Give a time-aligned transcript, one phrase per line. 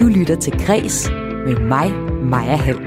[0.00, 1.10] Du lytter til Græs
[1.46, 1.92] med mig,
[2.24, 2.78] Maja Hall.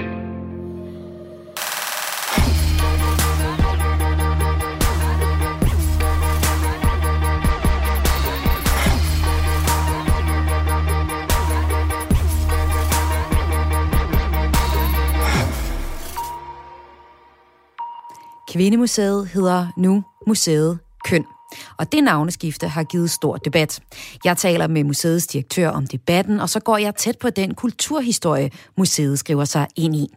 [18.47, 21.25] Kvindemuseet hedder nu Museet Køn.
[21.79, 23.79] Og det navneskifte har givet stor debat.
[24.25, 28.49] Jeg taler med museets direktør om debatten, og så går jeg tæt på den kulturhistorie,
[28.77, 30.07] museet skriver sig ind i.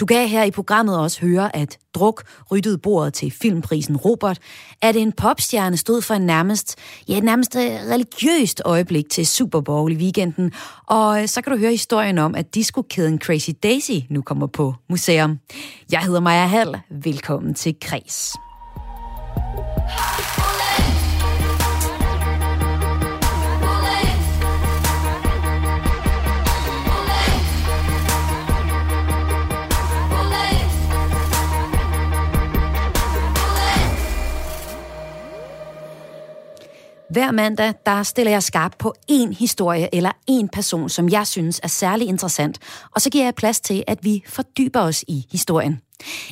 [0.00, 4.38] Du kan her i programmet også høre, at Druk ryttede bordet til filmprisen Robert,
[4.82, 6.78] at en popstjerne stod for en nærmest,
[7.08, 10.52] ja, et nærmest religiøst øjeblik til Super Bowl i weekenden.
[10.86, 14.74] Og øh, så kan du høre historien om, at diskokæden Crazy Daisy nu kommer på
[14.88, 15.38] museum.
[15.92, 16.76] Jeg hedder Maja Hall.
[16.90, 18.34] Velkommen til Kres.
[37.10, 41.60] Hver mandag, der stiller jeg skarp på en historie eller en person, som jeg synes
[41.62, 42.58] er særlig interessant,
[42.94, 45.80] og så giver jeg plads til, at vi fordyber os i historien.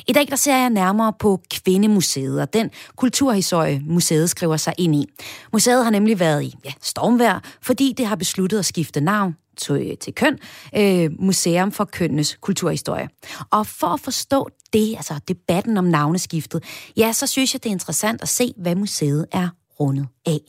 [0.07, 4.95] I dag der ser jeg nærmere på Kvindemuseet og den kulturhistorie, museet skriver sig ind
[4.95, 5.05] i.
[5.53, 9.97] Museet har nemlig været i ja, stormvær, fordi det har besluttet at skifte navn til,
[9.97, 10.37] til køn,
[10.75, 13.09] øh, Museum for Kønnes Kulturhistorie.
[13.51, 16.63] Og for at forstå det, altså debatten om navneskiftet,
[16.97, 20.39] ja, så synes jeg, det er interessant at se, hvad museet er rundet af.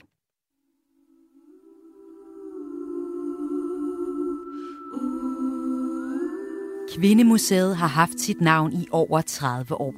[6.96, 9.94] Kvindemuseet har haft sit navn i over 30 år.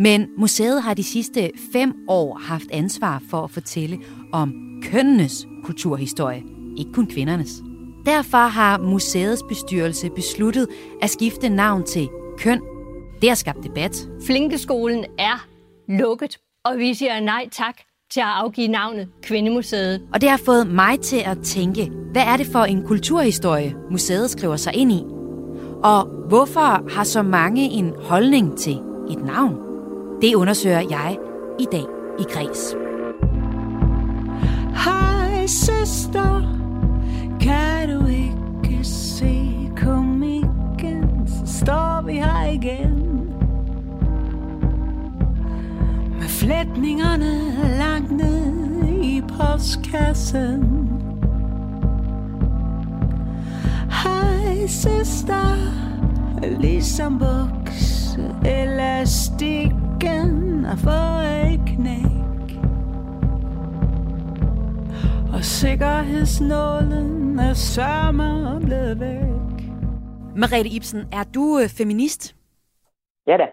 [0.00, 3.98] Men museet har de sidste fem år haft ansvar for at fortælle
[4.32, 6.42] om kønnenes kulturhistorie,
[6.78, 7.50] ikke kun kvindernes.
[8.06, 10.68] Derfor har museets bestyrelse besluttet
[11.02, 12.60] at skifte navn til køn.
[13.20, 14.08] Det har skabt debat.
[14.26, 15.46] Flinkeskolen er
[15.88, 17.74] lukket, og vi siger nej tak
[18.12, 20.02] til at afgive navnet Kvindemuseet.
[20.14, 24.30] Og det har fået mig til at tænke, hvad er det for en kulturhistorie, museet
[24.30, 25.21] skriver sig ind i?
[25.82, 29.58] Og hvorfor har så mange en holdning til et navn?
[30.20, 31.18] Det undersøger jeg
[31.60, 31.84] i dag
[32.18, 32.74] i Græs.
[34.84, 36.42] Hej søster,
[37.40, 42.98] kan du ikke se, kom igen, så står vi her igen.
[46.18, 47.40] Med flætningerne
[47.78, 48.52] langt ned
[49.02, 51.01] i postkassen.
[54.00, 55.46] Hej søster
[56.60, 57.82] Ligesom buks
[58.46, 60.30] Elastikken
[60.72, 61.06] er for
[61.52, 62.48] et knæk
[65.34, 69.42] Og sikkerhedsnålen er sørme blevet væk
[70.36, 72.36] Merete Ibsen, er du øh, feminist?
[73.26, 73.46] Ja da.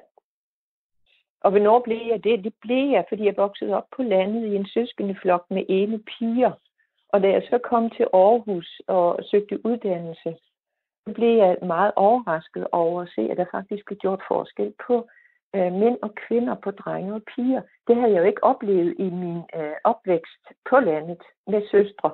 [1.42, 2.44] Og hvornår blev jeg det?
[2.44, 6.00] Det blev jeg, fordi jeg voksede op på landet i en søskende flok med ene
[6.00, 6.52] piger.
[7.14, 10.32] Og da jeg så kom til Aarhus og søgte uddannelse,
[11.04, 14.96] så blev jeg meget overrasket over at se, at der faktisk blev gjort forskel på
[15.56, 17.62] øh, mænd og kvinder, på drenge og piger.
[17.88, 22.10] Det havde jeg jo ikke oplevet i min øh, opvækst på landet med søstre.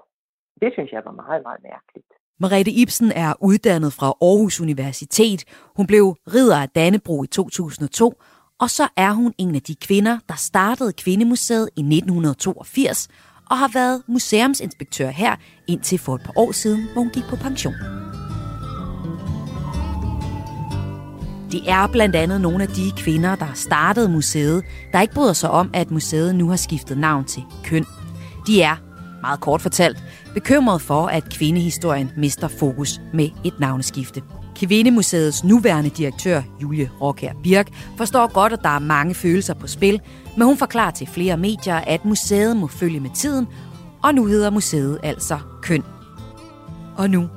[0.61, 2.11] Det synes jeg var meget, meget mærkeligt.
[2.39, 5.41] Merete Ibsen er uddannet fra Aarhus Universitet.
[5.77, 8.13] Hun blev ridder af Dannebro i 2002,
[8.59, 13.07] og så er hun en af de kvinder, der startede Kvindemuseet i 1982
[13.49, 15.35] og har været museumsinspektør her
[15.67, 17.73] indtil for et par år siden, hvor hun gik på pension.
[21.51, 24.63] Det er blandt andet nogle af de kvinder, der startede museet,
[24.93, 27.85] der ikke bryder sig om, at museet nu har skiftet navn til køn.
[28.47, 28.75] De er,
[29.21, 34.21] meget kort fortalt, bekymret for, at kvindehistorien mister fokus med et navneskifte.
[34.55, 37.67] Kvindemuseets nuværende direktør, Julie Råkær Birk,
[37.97, 40.01] forstår godt, at der er mange følelser på spil,
[40.37, 43.47] men hun forklarer til flere medier, at museet må følge med tiden,
[44.03, 45.83] og nu hedder museet altså Køn.
[46.97, 47.29] Og nu,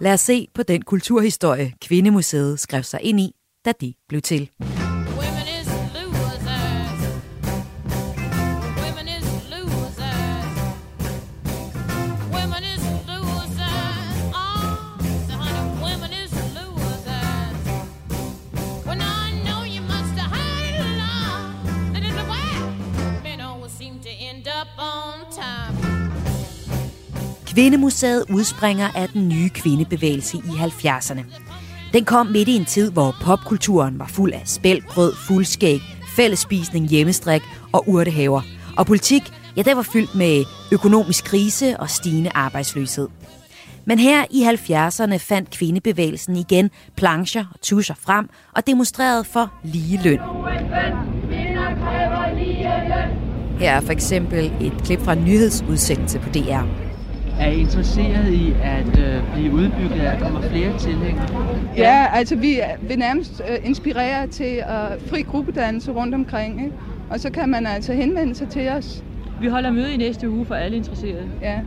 [0.00, 3.32] lad os se på den kulturhistorie, Kvindemuseet skrev sig ind i,
[3.64, 4.50] da det blev til.
[27.54, 31.20] Kvindemuseet udspringer af den nye kvindebevægelse i 70'erne.
[31.92, 35.80] Den kom midt i en tid, hvor popkulturen var fuld af spældbrød, fuldskæg,
[36.16, 38.42] fællesspisning, hjemmestrik og urtehaver.
[38.76, 39.22] Og politik,
[39.56, 43.08] ja, der var fyldt med økonomisk krise og stigende arbejdsløshed.
[43.84, 50.00] Men her i 70'erne fandt kvindebevægelsen igen plancher og tuscher frem og demonstrerede for lige
[50.04, 50.18] løn.
[53.58, 56.91] Her er for eksempel et klip fra en nyhedsudsendelse på DR.
[57.42, 61.26] Er interesseret i at øh, blive udbygget, at der kommer flere tilhængere?
[61.76, 66.76] Ja, altså vi vil nærmest øh, inspirere til at fri gruppedannelse rundt omkring, ikke?
[67.10, 69.04] og så kan man altså henvende sig til os.
[69.40, 71.30] Vi holder møde i næste uge for alle interesserede.
[71.42, 71.58] Ja.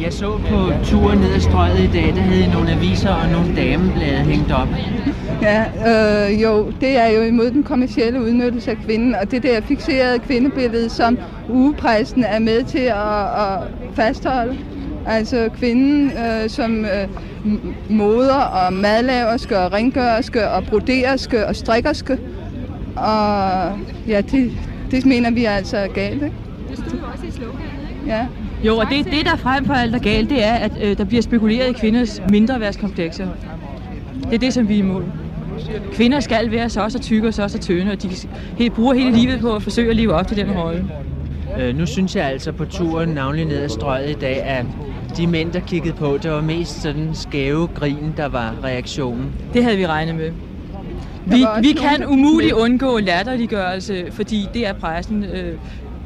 [0.00, 3.28] Jeg så på turen ned ad strøget i dag, der havde I nogle aviser og
[3.28, 4.68] nogle dameblade hængt op.
[5.42, 9.60] Ja, øh, jo, det er jo imod den kommercielle udnyttelse af kvinden, og det der
[9.60, 11.18] fixerede kvindebillede, som
[11.48, 13.58] ugepressen er med til at, at
[13.94, 14.58] fastholde.
[15.06, 17.08] Altså kvinden øh, som øh,
[17.88, 22.18] moder og madlaverske og rengørske og broderske og strikkerske.
[22.96, 24.52] Og ja, det,
[24.90, 26.36] det mener vi altså er galt, ikke?
[26.70, 28.10] Det stod jo også i sloganet, ikke?
[28.10, 28.26] Ja.
[28.64, 31.04] Jo, og det, det der frem for alt er galt, det er, at øh, der
[31.04, 33.26] bliver spekuleret i kvinders mindreværdskomplekser.
[34.24, 35.02] Det er det, som vi er imod.
[35.92, 38.08] Kvinder skal være så så tykke og så så tynde, og de
[38.58, 40.84] helt, bruger hele livet på at forsøge at leve op til den rolle.
[41.60, 44.66] Øh, nu synes jeg altså på turen, navnlig ned ad strøget i dag, at
[45.16, 49.32] de mænd, der kiggede på, det var mest sådan skæve grin, der var reaktionen.
[49.52, 50.32] Det havde vi regnet med.
[51.26, 55.58] Vi, vi kan umuligt undgå latterliggørelse, fordi det er pressen øh,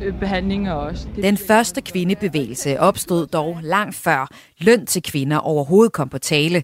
[0.03, 1.09] øh behandling af os.
[1.23, 4.29] Den første kvindebevægelse opstod dog langt før
[4.59, 6.63] løn til kvinder overhovedet kom på tale,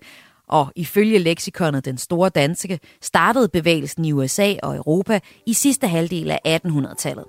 [0.49, 6.31] og ifølge leksikonet Den Store Danske startede bevægelsen i USA og Europa i sidste halvdel
[6.31, 7.25] af 1800-tallet.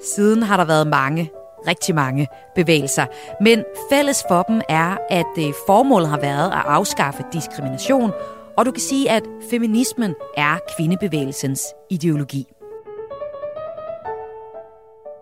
[0.00, 1.30] Siden har der været mange,
[1.66, 3.06] rigtig mange bevægelser.
[3.40, 8.12] Men fælles for dem er, at øh, formålet har været at afskaffe diskrimination,
[8.56, 12.46] og du kan sige, at feminismen er kvindebevægelsens ideologi.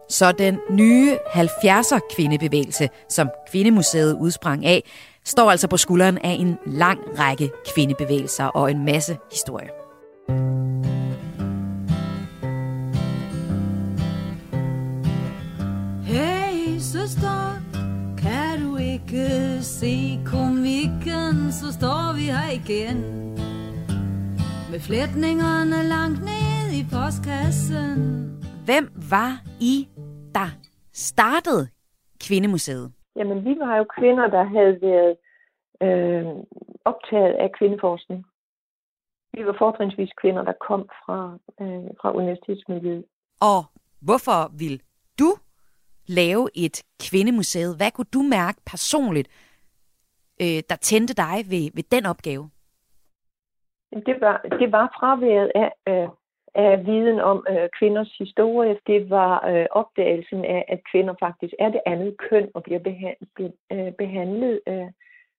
[0.09, 4.85] Så den nye 70'er kvindebevægelse, som Kvindemuseet udsprang af,
[5.25, 9.69] står altså på skulderen af en lang række kvindebevægelser og en masse historie.
[19.65, 19.95] Se
[20.27, 22.99] komikken, så står vi her igen.
[24.71, 27.97] Med flætningerne langt ned i postkassen.
[28.69, 29.89] Hvem var I,
[30.35, 30.49] der
[30.93, 31.65] startede
[32.25, 32.93] Kvindemuseet?
[33.17, 35.17] Jamen, vi var jo kvinder, der havde været
[35.87, 36.25] øh,
[36.85, 38.25] optaget af kvindeforskning.
[39.37, 41.19] Vi var fortrinsvis kvinder, der kom fra,
[41.61, 43.05] øh, fra universitetsmiljøet.
[43.41, 43.63] Og
[44.01, 44.83] hvorfor vil
[45.19, 45.31] du
[46.07, 47.77] lave et kvindemuseet.
[47.77, 49.29] Hvad kunne du mærke personligt,
[50.43, 52.51] øh, der tændte dig ved, ved den opgave?
[54.07, 56.09] Det var, det var fraværet af, øh,
[56.55, 58.79] af viden om øh, kvinders historie.
[58.87, 63.53] Det var øh, opdagelsen af, at kvinder faktisk er det andet køn og bliver behandlet,
[63.73, 64.89] øh, behandlet øh,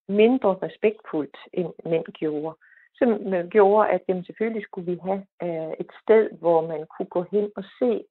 [0.08, 2.56] mindre respektfuldt, end mænd gjorde.
[2.94, 7.10] Som øh, gjorde, at jamen, selvfølgelig skulle vi have øh, et sted, hvor man kunne
[7.16, 8.04] gå hen og se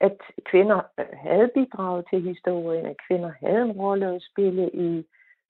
[0.00, 0.16] at
[0.50, 5.04] kvinder øh, havde bidraget til historien, at kvinder havde en rolle at spille i,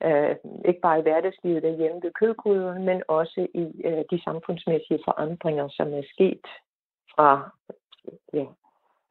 [0.04, 5.68] øh, ikke bare i hverdagslivet derhjemme ved kødgryderne, men også i øh, de samfundsmæssige forandringer,
[5.68, 6.46] som er sket
[7.14, 7.50] fra
[8.32, 8.46] ja,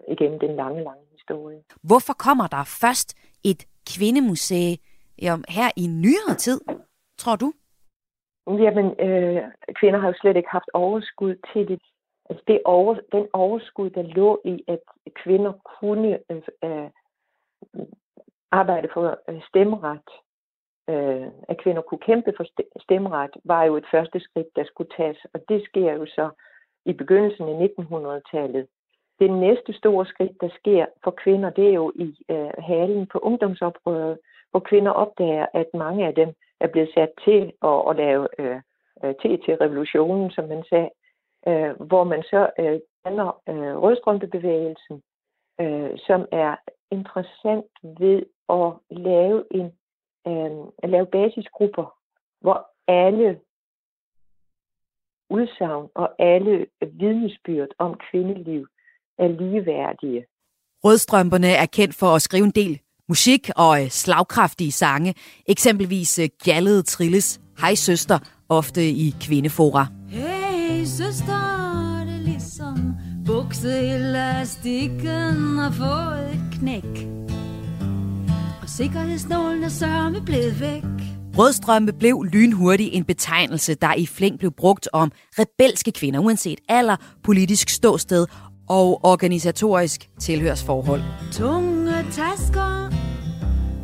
[0.07, 1.63] igennem den lange, lange historie.
[1.83, 3.09] Hvorfor kommer der først
[3.43, 6.61] et kvindemuseum her i nyere tid,
[7.17, 7.53] tror du?
[8.47, 9.43] Jamen, øh,
[9.79, 11.81] kvinder har jo slet ikke haft overskud til det.
[12.29, 14.79] Altså det over, den overskud, der lå i, at
[15.23, 16.89] kvinder kunne øh, øh,
[18.51, 20.09] arbejde for øh, stemmeret,
[20.89, 22.45] øh, at kvinder kunne kæmpe for
[22.81, 25.25] stemmeret, var jo et første skridt, der skulle tages.
[25.33, 26.29] Og det sker jo så
[26.85, 28.67] i begyndelsen af 1900-tallet.
[29.19, 33.19] Det næste store skridt, der sker for kvinder, det er jo i øh, halen på
[33.19, 34.19] ungdomsoprøret,
[34.51, 38.61] hvor kvinder opdager, at mange af dem er blevet sat til at, at lave øh,
[39.03, 40.89] øh til til revolutionen, som man sagde,
[41.47, 45.01] øh, hvor man så øh, danner øh, rødstrømpebevægelsen,
[45.61, 46.55] øh, som er
[46.91, 49.71] interessant ved at lave en
[50.27, 50.51] øh,
[50.83, 51.93] at lave basisgrupper,
[52.41, 53.39] hvor alle
[55.29, 58.67] udsagn og alle vidnesbyrd om kvindeliv
[59.17, 60.25] er ligeværdige.
[60.83, 62.79] Rødstrømperne er kendt for at skrive en del
[63.09, 65.13] musik og øh, slagkraftige sange,
[65.47, 68.19] eksempelvis øh, Gallede Trilles Hej Søster,
[68.49, 69.87] ofte i kvindefora.
[70.09, 70.47] Hey!
[70.87, 77.07] søster, det ligesom bukseelastikken har fået et knæk.
[78.77, 80.83] Og sikkerhedsnålen er sørme blevet væk.
[81.37, 86.95] Rødstrømpe blev lynhurtigt en betegnelse, der i flæng blev brugt om rebelske kvinder, uanset alder,
[87.23, 88.27] politisk ståsted
[88.69, 91.01] og organisatorisk tilhørsforhold.
[91.31, 92.93] Tunge tasker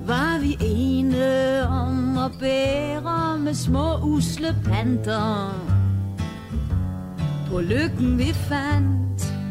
[0.08, 5.56] var vi ene om at bære med små usle panter
[7.50, 9.43] på lykken vi fandt.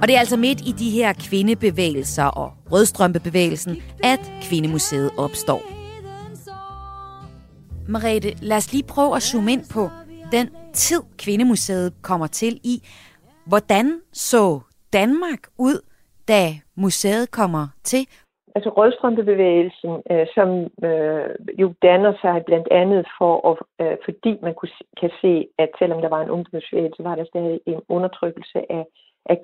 [0.00, 3.74] Og det er altså midt i de her kvindebevægelser og rødstrømpebevægelsen,
[4.12, 5.60] at Kvindemuseet opstår.
[7.94, 9.82] Marete, lad os lige prøve at zoome ind på
[10.36, 12.76] den tid, Kvindemuseet kommer til i.
[13.50, 14.60] Hvordan så
[14.92, 15.76] Danmark ud,
[16.28, 16.42] da
[16.84, 18.02] museet kommer til?
[18.56, 20.48] Altså rødstrømpebevægelsen, øh, som
[20.88, 21.28] øh,
[21.62, 26.00] jo danner sig blandt andet for, at, øh, fordi man kunne, kan se, at selvom
[26.00, 28.84] der var en ungdomsbevægelse, var der stadig en undertrykkelse af,
[29.26, 29.40] af,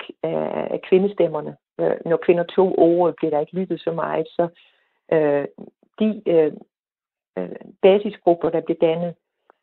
[0.74, 1.56] af kvindestemmerne.
[1.80, 4.48] Øh, når kvinder tog ordet, blev der ikke lyttet så meget, så
[5.12, 5.46] øh,
[5.98, 6.52] de øh,
[7.38, 9.14] øh, basisgrupper, der blev dannet,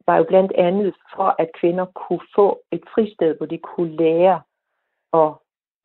[0.05, 4.41] var jo blandt andet for, at kvinder kunne få et fristed, hvor de kunne lære
[5.13, 5.33] at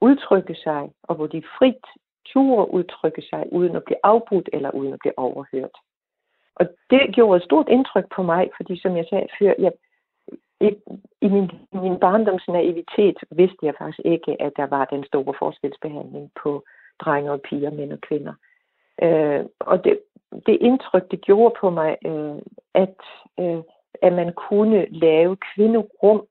[0.00, 1.85] udtrykke sig, og hvor de frit
[2.26, 5.76] turde udtrykke sig, uden at blive afbrudt eller uden at blive overhørt.
[6.54, 9.73] Og det gjorde et stort indtryk på mig, fordi som jeg sagde før, jeg,
[10.61, 10.77] i,
[11.21, 16.33] i min, min barndoms naivitet vidste jeg faktisk ikke, at der var den store forskelsbehandling
[16.43, 16.65] på
[17.01, 18.35] drenge og piger, mænd og kvinder.
[19.03, 19.99] Øh, og det,
[20.47, 22.37] det indtryk, det gjorde på mig, øh,
[22.75, 23.01] at,
[23.41, 23.63] øh,
[24.03, 26.27] at man kunne lave kvinderum,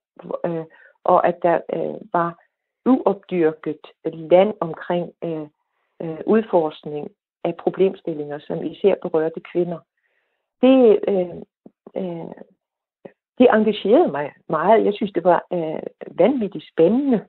[0.46, 0.65] øh,
[1.03, 2.39] og at der øh, var
[2.86, 5.48] uopdyrket land omkring øh,
[6.01, 7.12] øh, udforskning
[7.44, 9.79] af problemstillinger, som især berørte kvinder.
[10.62, 11.36] Det, øh,
[11.98, 12.34] øh,
[13.37, 14.85] det engagerede mig meget.
[14.85, 15.83] Jeg synes, det var øh,
[16.19, 17.25] vanvittigt spændende.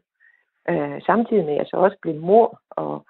[0.68, 3.06] Øh, samtidig med, at jeg så også blev mor og,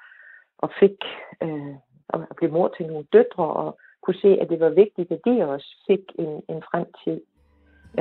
[0.59, 0.97] og fik
[1.43, 1.75] øh,
[2.09, 5.49] og blev mor til nogle døtre og kunne se, at det var vigtigt, at de
[5.49, 7.21] også fik en, en fremtid.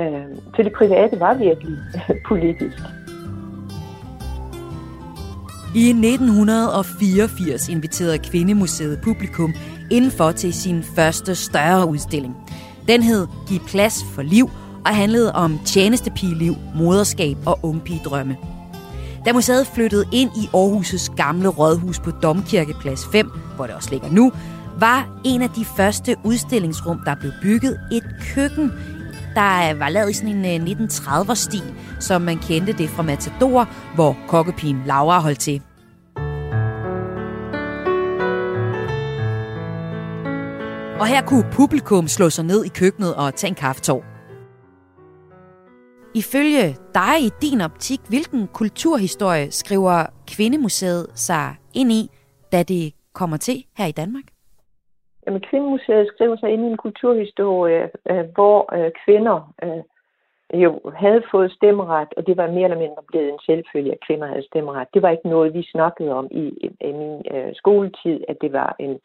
[0.00, 1.76] Øh, til det private var virkelig
[2.30, 2.78] politisk.
[5.74, 9.50] I 1984 inviterede Kvindemuseet publikum
[9.90, 12.34] indenfor til sin første større udstilling.
[12.88, 14.46] Den hed Giv plads for liv
[14.86, 18.36] og handlede om tjenestepigeliv, moderskab og ungpigedrømme.
[19.26, 24.10] Da museet flyttede ind i Aarhus' gamle rådhus på Domkirkeplads 5, hvor det også ligger
[24.10, 24.32] nu,
[24.80, 28.72] var en af de første udstillingsrum, der blev bygget et køkken,
[29.34, 34.16] der var lavet i sådan en øh, 1930'er-stil, som man kendte det fra Matador, hvor
[34.28, 35.62] kokkepigen Laura holdt til.
[41.00, 44.15] Og her kunne publikum slå sig ned i køkkenet og tage en kaffetår.
[46.22, 46.64] Ifølge
[47.00, 49.98] dig i din optik, hvilken kulturhistorie skriver
[50.32, 52.02] Kvindemuseet sig ind i,
[52.52, 54.26] da det kommer til her i Danmark?
[55.26, 59.82] Jamen, Kvindemuseet skriver sig ind i en kulturhistorie, øh, hvor øh, kvinder øh,
[60.62, 64.26] jo havde fået stemmeret, og det var mere eller mindre blevet en selvfølge, at kvinder
[64.26, 64.88] havde stemmeret.
[64.94, 68.52] Det var ikke noget, vi snakkede om i, i, i min øh, skoletid, at det
[68.52, 69.00] var en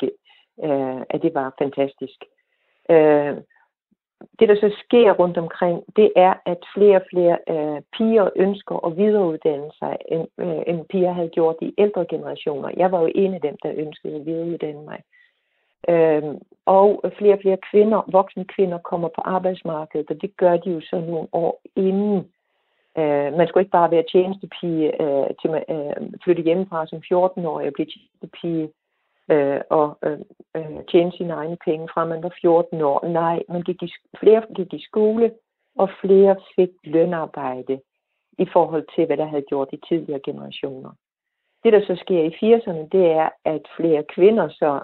[0.68, 2.20] øh, at det var fantastisk.
[2.90, 3.38] Øh,
[4.40, 8.86] det, der så sker rundt omkring, det er, at flere og flere øh, piger ønsker
[8.88, 12.70] at videreuddanne sig, end, øh, end piger havde gjort i ældre generationer.
[12.78, 15.00] Jeg var jo en af dem, der ønskede at videreuddanne mig.
[15.90, 16.24] Øh,
[16.66, 20.82] og flere og flere kvinder, voksne kvinder, kommer på arbejdsmarkedet, og det gør de jo
[20.82, 22.18] så nogle år inden.
[22.98, 27.68] Øh, man skulle ikke bare være tjenestepige øh, til at øh, flytte hjemmefra som 14-årig
[27.68, 28.70] og blive tjenestepige
[29.30, 30.20] øh, og øh,
[30.56, 33.08] øh, tjene sine egne penge fra man var 14 år.
[33.08, 35.32] Nej, man gik i, flere gik i skole,
[35.76, 37.82] og flere fik lønarbejde
[38.40, 40.92] i forhold til, hvad der havde gjort i tidligere generationer.
[41.64, 44.80] Det, der så sker i 80'erne, det er, at flere kvinder så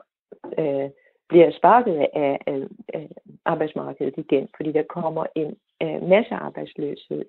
[0.57, 0.89] øh,
[1.29, 3.09] bliver sparket af, af, af
[3.45, 7.25] arbejdsmarkedet igen, fordi der kommer en øh, masse arbejdsløshed,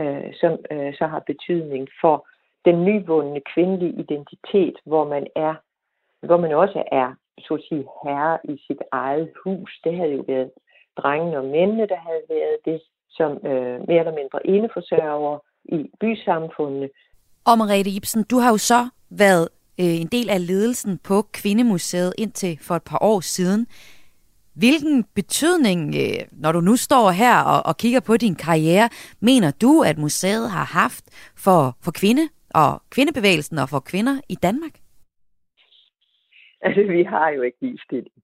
[0.00, 2.26] øh, som øh, så har betydning for
[2.64, 5.54] den nyvundne kvindelige identitet, hvor man er
[6.26, 9.80] hvor man også er, så at sige, herre i sit eget hus.
[9.84, 10.50] Det havde jo været
[10.96, 16.88] drengene og mændene, der havde været det, som øh, mere eller mindre eneforsørger i bysamfundene.
[17.46, 19.48] Og Merete Ibsen, du har jo så været
[19.80, 23.66] øh, en del af ledelsen på Kvindemuseet indtil for et par år siden.
[24.54, 28.88] Hvilken betydning, øh, når du nu står her og, og kigger på din karriere,
[29.20, 31.04] mener du, at museet har haft
[31.36, 34.83] for, for kvinde og kvindebevægelsen og for kvinder i Danmark?
[36.64, 38.22] Altså, vi har jo ikke ligestilling.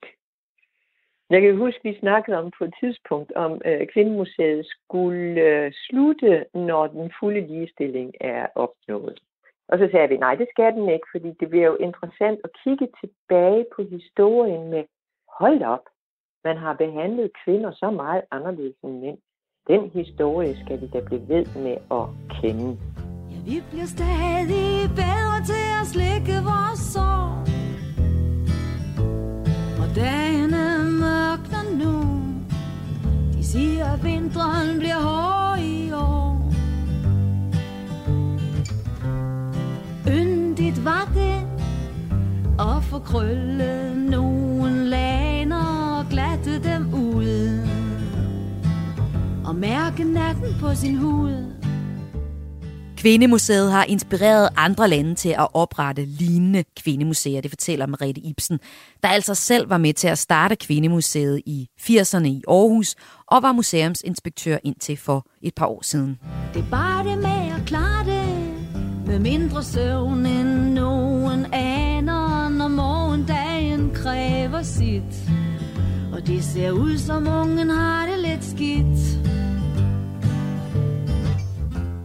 [1.31, 6.47] Jeg kan huske, vi snakkede om på et tidspunkt, om øh, Kvindemuseet skulle øh, slutte,
[6.55, 9.19] når den fulde ligestilling er opnået.
[9.69, 12.51] Og så sagde vi, nej, det skal den ikke, fordi det bliver jo interessant at
[12.65, 14.85] kigge tilbage på historien med,
[15.39, 15.85] hold op,
[16.45, 19.19] man har behandlet kvinder så meget anderledes end mænd.
[19.67, 22.07] Den historie skal vi da blive ved med at
[22.41, 22.79] kende.
[23.31, 24.69] Ja, vi bliver stadig
[25.03, 27.50] bedre til at slikke vores sår
[29.95, 32.21] dagene mørkner nu.
[33.33, 36.53] De siger, at vinteren bliver hård i år.
[40.09, 41.47] Yndigt var det
[42.61, 47.59] at få krøllet nogen laner og glatte dem ud.
[49.45, 51.60] Og mærke natten på sin hud.
[53.01, 58.61] Kvindemuseet har inspireret andre lande til at oprette lignende kvindemuseer, det fortæller Merete Ibsen,
[59.03, 62.95] der altså selv var med til at starte Kvindemuseet i 80'erne i Aarhus
[63.27, 66.19] og var museumsinspektør indtil for et par år siden.
[66.55, 68.55] Det er bare det med at klare det,
[69.07, 75.31] med mindre søvn end nogen aner, når morgendagen kræver sit.
[76.13, 79.40] Og det ser ud som ungen har det lidt skidt.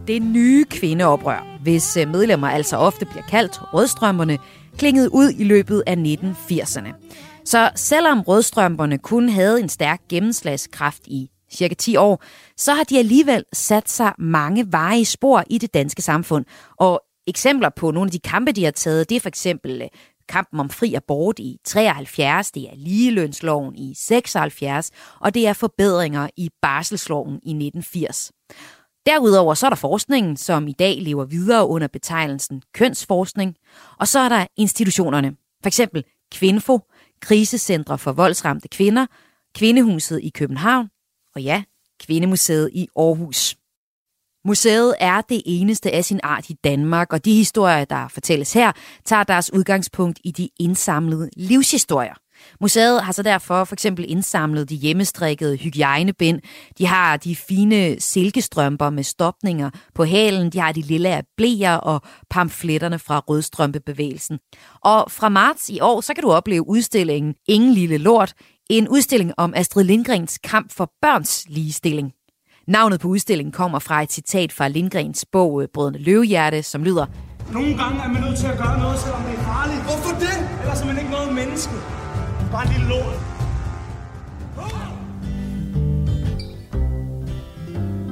[0.06, 4.38] Det nye kvindeoprør, hvis øh, medlemmer altså ofte bliver kaldt rødstrømperne,
[4.78, 6.92] klingede ud i løbet af 1980'erne.
[7.44, 12.22] Så selvom rødstrømperne kun havde en stærk gennemslagskraft i cirka 10 år,
[12.56, 16.44] så har de alligevel sat sig mange veje spor i det danske samfund.
[16.76, 19.88] Og eksempler på nogle af de kampe, de har taget, det er for eksempel øh,
[20.28, 26.28] kampen om fri abort i 73, det er ligelønsloven i 76, og det er forbedringer
[26.36, 28.32] i barselsloven i 1980.
[29.06, 33.56] Derudover så er der forskningen, som i dag lever videre under betegnelsen kønsforskning,
[33.98, 36.80] og så er der institutionerne, for eksempel Kvinfo,
[37.20, 39.06] krisecentre for voldsramte kvinder,
[39.54, 40.88] Kvindehuset i København,
[41.34, 41.62] og ja,
[42.00, 43.56] Kvindemuseet i Aarhus.
[44.44, 48.72] Museet er det eneste af sin art i Danmark, og de historier, der fortælles her,
[49.04, 52.14] tager deres udgangspunkt i de indsamlede livshistorier.
[52.60, 56.40] Museet har så derfor for eksempel indsamlet de hjemmestrikkede hygiejnebind.
[56.78, 60.50] De har de fine silkestrømper med stopninger på hælen.
[60.50, 64.38] De har de lille blæer og pamfletterne fra rødstrømpebevægelsen.
[64.80, 68.34] Og fra marts i år, så kan du opleve udstillingen Ingen Lille Lort.
[68.70, 72.12] En udstilling om Astrid Lindgrens kamp for børns ligestilling.
[72.68, 77.06] Navnet på udstillingen kommer fra et citat fra Lindgrens bog øh, Brødende Løvehjerte, som lyder
[77.52, 79.82] Nogle gange er man nødt til at gøre noget, selvom det er farligt.
[79.82, 80.36] Hvorfor det?
[80.62, 81.72] Ellers er man ikke noget menneske.
[82.56, 83.18] Bare en lille lort.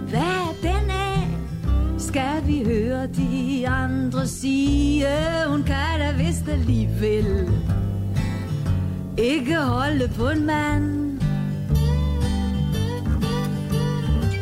[0.08, 1.28] Hvad er den af?
[1.98, 5.06] Skal vi høre de andre sige,
[5.48, 7.52] hun kan da vist alligevel
[9.18, 11.20] ikke holde på en mand.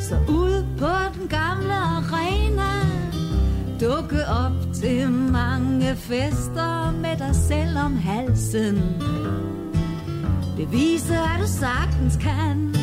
[0.01, 2.73] Så ud på den gamle arena,
[3.81, 9.03] dukke op til mange fester med dig selv om halsen.
[10.57, 12.77] Bevise, at du sagtens kan.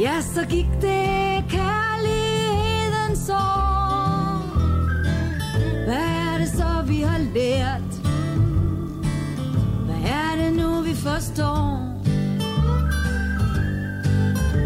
[0.00, 4.46] Ja, så gik det kærlighedens år.
[5.84, 7.90] Hvad er det så, vi har lært?
[9.84, 11.80] Hvad er det nu, vi forstår?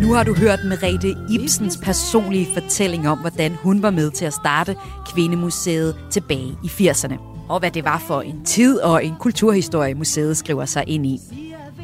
[0.00, 4.32] Nu har du hørt Merete Ibsens personlige fortælling om, hvordan hun var med til at
[4.32, 7.33] starte Kvindemuseet tilbage i 80'erne.
[7.48, 11.20] Og hvad det var for en tid og en kulturhistorie, museet skriver sig ind i.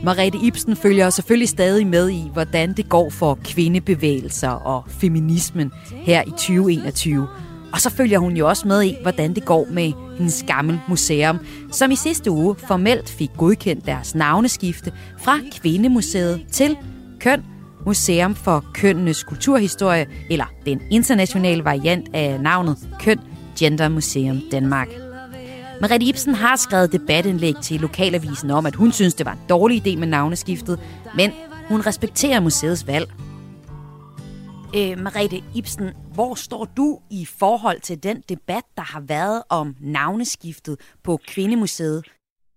[0.05, 6.23] Merete Ibsen følger selvfølgelig stadig med i, hvordan det går for kvindebevægelser og feminismen her
[6.23, 7.27] i 2021.
[7.73, 11.39] Og så følger hun jo også med i, hvordan det går med hendes gammel museum,
[11.73, 16.77] som i sidste uge formelt fik godkendt deres navneskifte fra Kvindemuseet til
[17.21, 17.45] Køn
[17.87, 23.19] Museum for Kønnenes Kulturhistorie, eller den internationale variant af navnet Køn
[23.59, 25.10] Gender Museum Danmark.
[25.83, 29.77] Merete Ibsen har skrevet debatindlæg til Lokalavisen om, at hun synes, det var en dårlig
[29.83, 30.77] idé med navneskiftet,
[31.19, 31.29] men
[31.71, 33.09] hun respekterer museets valg.
[34.79, 36.89] Øh, Merete Ibsen, hvor står du
[37.21, 39.67] i forhold til den debat, der har været om
[39.99, 40.75] navneskiftet
[41.07, 42.01] på Kvindemuseet?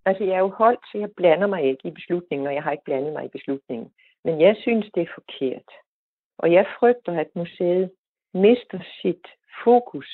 [0.08, 2.72] Altså, jeg er jo holdt, så jeg blander mig ikke i beslutningen, og jeg har
[2.72, 3.88] ikke blandet mig i beslutningen.
[4.26, 5.68] Men jeg synes, det er forkert.
[6.42, 7.90] Og jeg frygter, at museet
[8.34, 9.24] mister sit
[9.64, 10.08] fokus,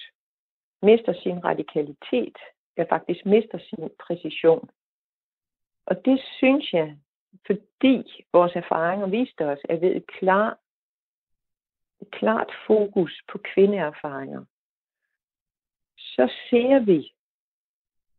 [0.88, 2.38] mister sin radikalitet,
[2.76, 4.70] der faktisk mister sin præcision.
[5.87, 6.96] Og det synes jeg,
[7.46, 10.59] fordi vores erfaringer viste os, at ved et, klar,
[12.00, 14.44] et klart fokus på kvindeerfaringer,
[15.96, 17.12] så ser vi,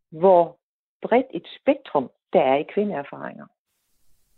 [0.10, 0.60] hvor
[1.02, 3.48] bredt et spektrum der er i kvindeerfaringer.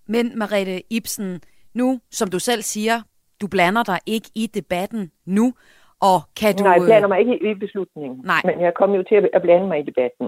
[0.06, 1.42] Men Marete Ibsen,
[1.74, 3.02] nu, som du selv siger,
[3.42, 5.54] du blander dig ikke i debatten nu,
[6.10, 6.64] og kan du...
[6.64, 8.22] Nej, jeg blander mig ikke i beslutningen.
[8.26, 8.42] Nej.
[8.46, 10.26] Men jeg kommer jo til at blande mig i debatten.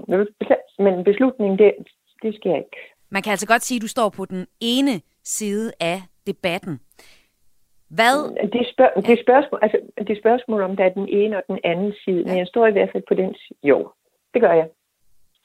[0.78, 1.72] Men beslutningen, det,
[2.22, 2.76] det skal jeg ikke.
[3.10, 6.80] Man kan altså godt sige, at du står på den ene side af debatten.
[7.88, 8.16] Hvad?
[8.52, 11.36] Det er, spørg- det, er spørgsmål, altså, det er spørgsmål, om der er den ene
[11.36, 12.22] og den anden side.
[12.22, 12.28] Ja.
[12.28, 13.58] Men jeg står i hvert fald på den side.
[13.62, 13.78] Jo,
[14.34, 14.68] det gør jeg.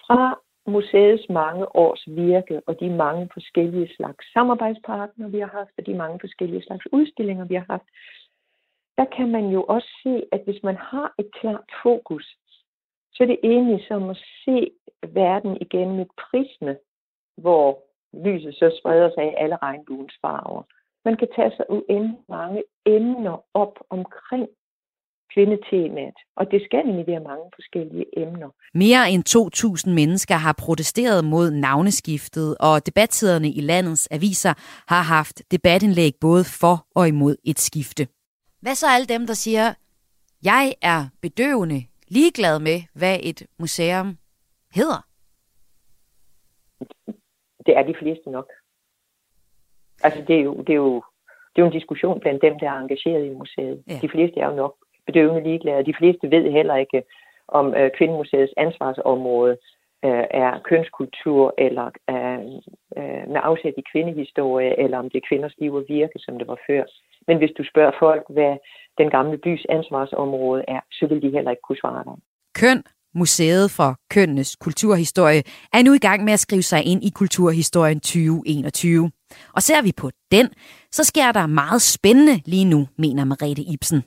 [0.07, 5.85] Fra museets mange års virke og de mange forskellige slags samarbejdspartnere, vi har haft, og
[5.85, 7.87] de mange forskellige slags udstillinger, vi har haft,
[8.97, 12.25] der kan man jo også se, at hvis man har et klart fokus,
[13.13, 14.71] så er det egentlig som at se
[15.07, 16.77] verden igennem et prisme,
[17.37, 17.79] hvor
[18.13, 20.63] lyset så spreder sig i alle regnbuens farver.
[21.05, 24.47] Man kan tage sig uendelig mange emner op omkring
[25.33, 28.49] kvindetemaet, og det skal nemlig være mange forskellige emner.
[28.73, 29.23] Mere end
[29.87, 34.53] 2.000 mennesker har protesteret mod navneskiftet, og debattiderne i landets aviser
[34.93, 38.07] har haft debatindlæg både for og imod et skifte.
[38.61, 39.73] Hvad så alle dem, der siger,
[40.43, 44.17] jeg er bedøvende ligeglad med, hvad et museum
[44.75, 45.01] hedder?
[47.65, 48.49] Det er de fleste nok.
[50.03, 51.03] Altså, det er jo, det er jo,
[51.51, 53.83] det er jo en diskussion blandt dem, der er engageret i museet.
[53.87, 53.99] Ja.
[54.01, 55.85] De fleste er jo nok bedøvende ligeglade.
[55.85, 57.03] De fleste ved heller ikke,
[57.47, 59.57] om øh, Kvindemuseets ansvarsområde
[60.05, 62.39] øh, er kønskultur, eller øh,
[62.97, 66.47] øh, med afsæt i kvindehistorie, eller om det er kvinders liv og virke, som det
[66.47, 66.83] var før.
[67.27, 68.53] Men hvis du spørger folk, hvad
[68.97, 72.17] den gamle bys ansvarsområde er, så vil de heller ikke kunne svare dig.
[72.55, 72.83] Køn,
[73.15, 77.99] Museet for Kønnenes Kulturhistorie, er nu i gang med at skrive sig ind i Kulturhistorien
[77.99, 79.11] 2021.
[79.55, 80.47] Og ser vi på den,
[80.91, 84.01] så sker der meget spændende lige nu, mener Marete Ibsen.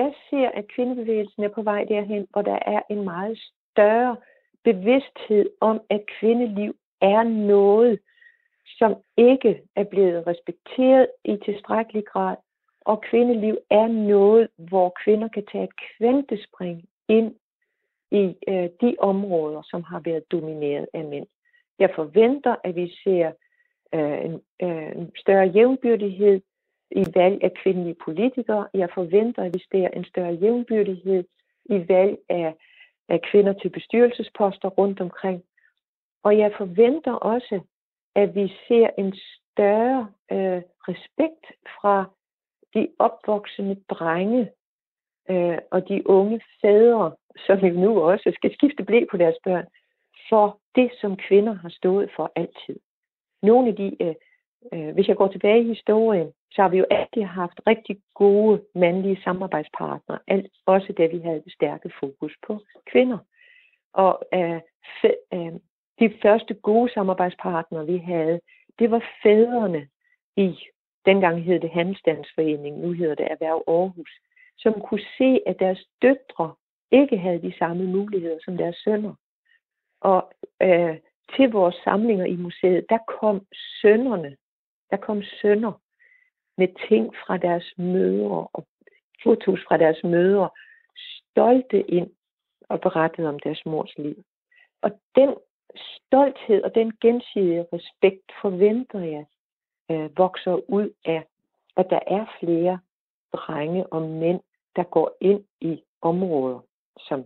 [0.00, 3.38] Jeg ser, at kvindebevægelsen er på vej derhen, hvor der er en meget
[3.70, 4.16] større
[4.64, 7.98] bevidsthed om, at kvindeliv er noget,
[8.84, 12.36] som ikke er blevet respekteret i tilstrækkelig grad,
[12.80, 17.34] og kvindeliv er noget, hvor kvinder kan tage et kvantespring ind
[18.10, 21.26] i øh, de områder, som har været domineret af mænd.
[21.78, 23.32] Jeg forventer, at vi ser
[23.94, 26.40] øh, en, øh, en større jævnbyrdighed
[26.90, 28.68] i valg af kvindelige politikere.
[28.74, 31.24] Jeg forventer, at vi ser en større jævnbyrdighed
[31.64, 32.54] i valg af,
[33.08, 35.42] af kvinder til bestyrelsesposter rundt omkring.
[36.22, 37.60] Og jeg forventer også,
[38.14, 41.46] at vi ser en større øh, respekt
[41.80, 42.04] fra
[42.74, 44.50] de opvoksende drenge
[45.30, 47.12] øh, og de unge fædre,
[47.46, 49.66] som jo nu også skal skifte blæ på deres børn,
[50.28, 52.76] for det, som kvinder har stået for altid.
[53.42, 54.14] Nogle af de, øh,
[54.72, 58.62] øh, hvis jeg går tilbage i historien, så har vi jo altid haft rigtig gode
[58.74, 62.60] mandlige samarbejdspartnere, alt, også da vi havde det stærke fokus på
[62.92, 63.18] kvinder.
[63.92, 64.60] Og øh,
[65.00, 65.52] fe, øh,
[65.98, 68.40] de første gode samarbejdspartnere, vi havde,
[68.78, 69.88] det var fædrene
[70.36, 70.58] i,
[71.06, 74.10] dengang hed det Handelsdansforening, nu hedder det Erhverv Aarhus,
[74.58, 76.54] som kunne se, at deres døtre
[76.90, 79.14] ikke havde de samme muligheder som deres sønner.
[80.00, 80.96] Og øh,
[81.36, 83.46] til vores samlinger i museet, der kom
[83.80, 84.36] sønnerne,
[84.90, 85.72] der kom sønner
[86.58, 88.66] med ting fra deres mødre og
[89.22, 90.50] fotos fra deres mødre,
[90.96, 92.10] stolte ind
[92.68, 94.24] og berettede om deres mors liv.
[94.82, 95.34] Og den
[95.76, 99.24] stolthed og den gensidige respekt forventer jeg
[99.90, 101.24] øh, vokser ud af,
[101.76, 102.78] at der er flere
[103.32, 104.40] drenge og mænd,
[104.76, 106.60] der går ind i områder,
[106.98, 107.24] som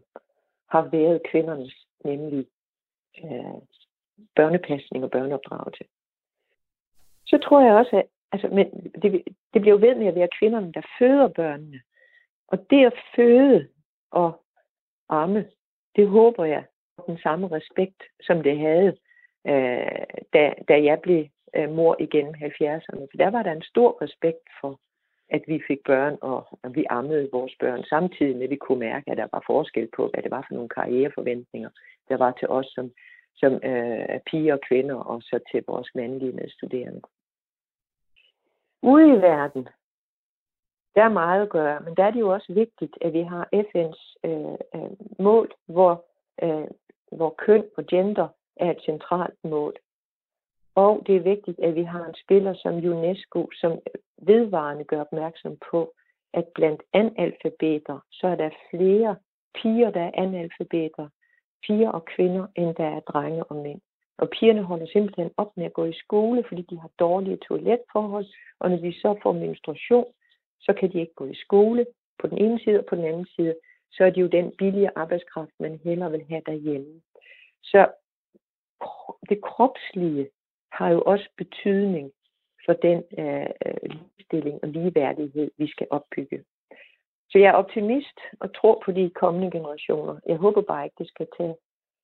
[0.68, 1.74] har været kvindernes,
[2.04, 2.46] nemlig
[3.24, 3.60] øh,
[4.36, 5.84] børnepasning og børneopdragelse.
[7.26, 8.66] Så tror jeg også, at altså, men
[9.02, 9.22] det,
[9.54, 11.80] det bliver jo ved med at være kvinderne, der føder børnene.
[12.48, 13.68] Og det at føde
[14.10, 14.42] og
[15.08, 15.50] amme,
[15.96, 16.64] det håber jeg
[17.06, 18.96] den samme respekt, som det havde,
[19.46, 21.24] øh, da, da jeg blev
[21.56, 23.06] øh, mor igennem 70'erne.
[23.10, 24.80] For der var der en stor respekt for,
[25.30, 28.78] at vi fik børn, og at vi ammede vores børn, samtidig med, at vi kunne
[28.78, 31.70] mærke, at der var forskel på, hvad det var for nogle karriereforventninger,
[32.08, 32.90] der var til os som,
[33.36, 37.00] som øh, piger og kvinder, og så til vores mandlige medstuderende.
[38.82, 39.68] Ude i verden,
[40.94, 43.48] der er meget at gøre, men der er det jo også vigtigt, at vi har
[43.54, 46.04] FN's øh, øh, mål, hvor,
[46.42, 46.68] øh,
[47.12, 49.74] hvor køn og gender er et centralt mål.
[50.74, 53.78] Og det er vigtigt, at vi har en spiller som UNESCO, som
[54.18, 55.92] vedvarende gør opmærksom på,
[56.34, 59.16] at blandt analfabeter, så er der flere
[59.54, 61.08] piger, der er analfabeter,
[61.66, 63.80] piger og kvinder, end der er drenge og mænd.
[64.18, 68.26] Og pigerne holder simpelthen op med at gå i skole, fordi de har dårlige toiletforhold,
[68.60, 70.06] og når de så får menstruation,
[70.60, 71.86] så kan de ikke gå i skole
[72.18, 73.54] på den ene side, og på den anden side,
[73.92, 77.00] så er det jo den billige arbejdskraft, man hellere vil have derhjemme.
[77.62, 77.90] Så
[79.28, 80.28] det kropslige
[80.72, 82.12] har jo også betydning
[82.66, 86.44] for den øh, øh, ligestilling og ligeværdighed, vi skal opbygge.
[87.30, 90.20] Så jeg er optimist og tror på de kommende generationer.
[90.26, 91.56] Jeg håber bare ikke, det skal tage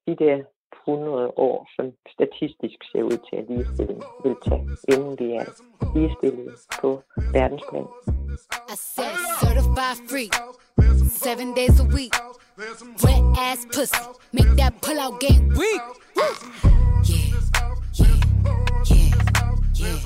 [0.07, 0.44] de der
[0.88, 5.47] 100 år, som statistisk ser ud til, at ligestilling vil tage, inden vi er
[5.94, 8.13] ligestillet på verdensplan.
[8.75, 10.31] I said certified free,
[11.09, 12.13] seven days a week.
[13.05, 13.97] Wet ass pussy,
[14.33, 15.81] make that pull out game weak.
[16.17, 16.35] Yeah,
[17.05, 18.17] yeah,
[18.85, 19.15] yeah,
[19.77, 19.99] yeah.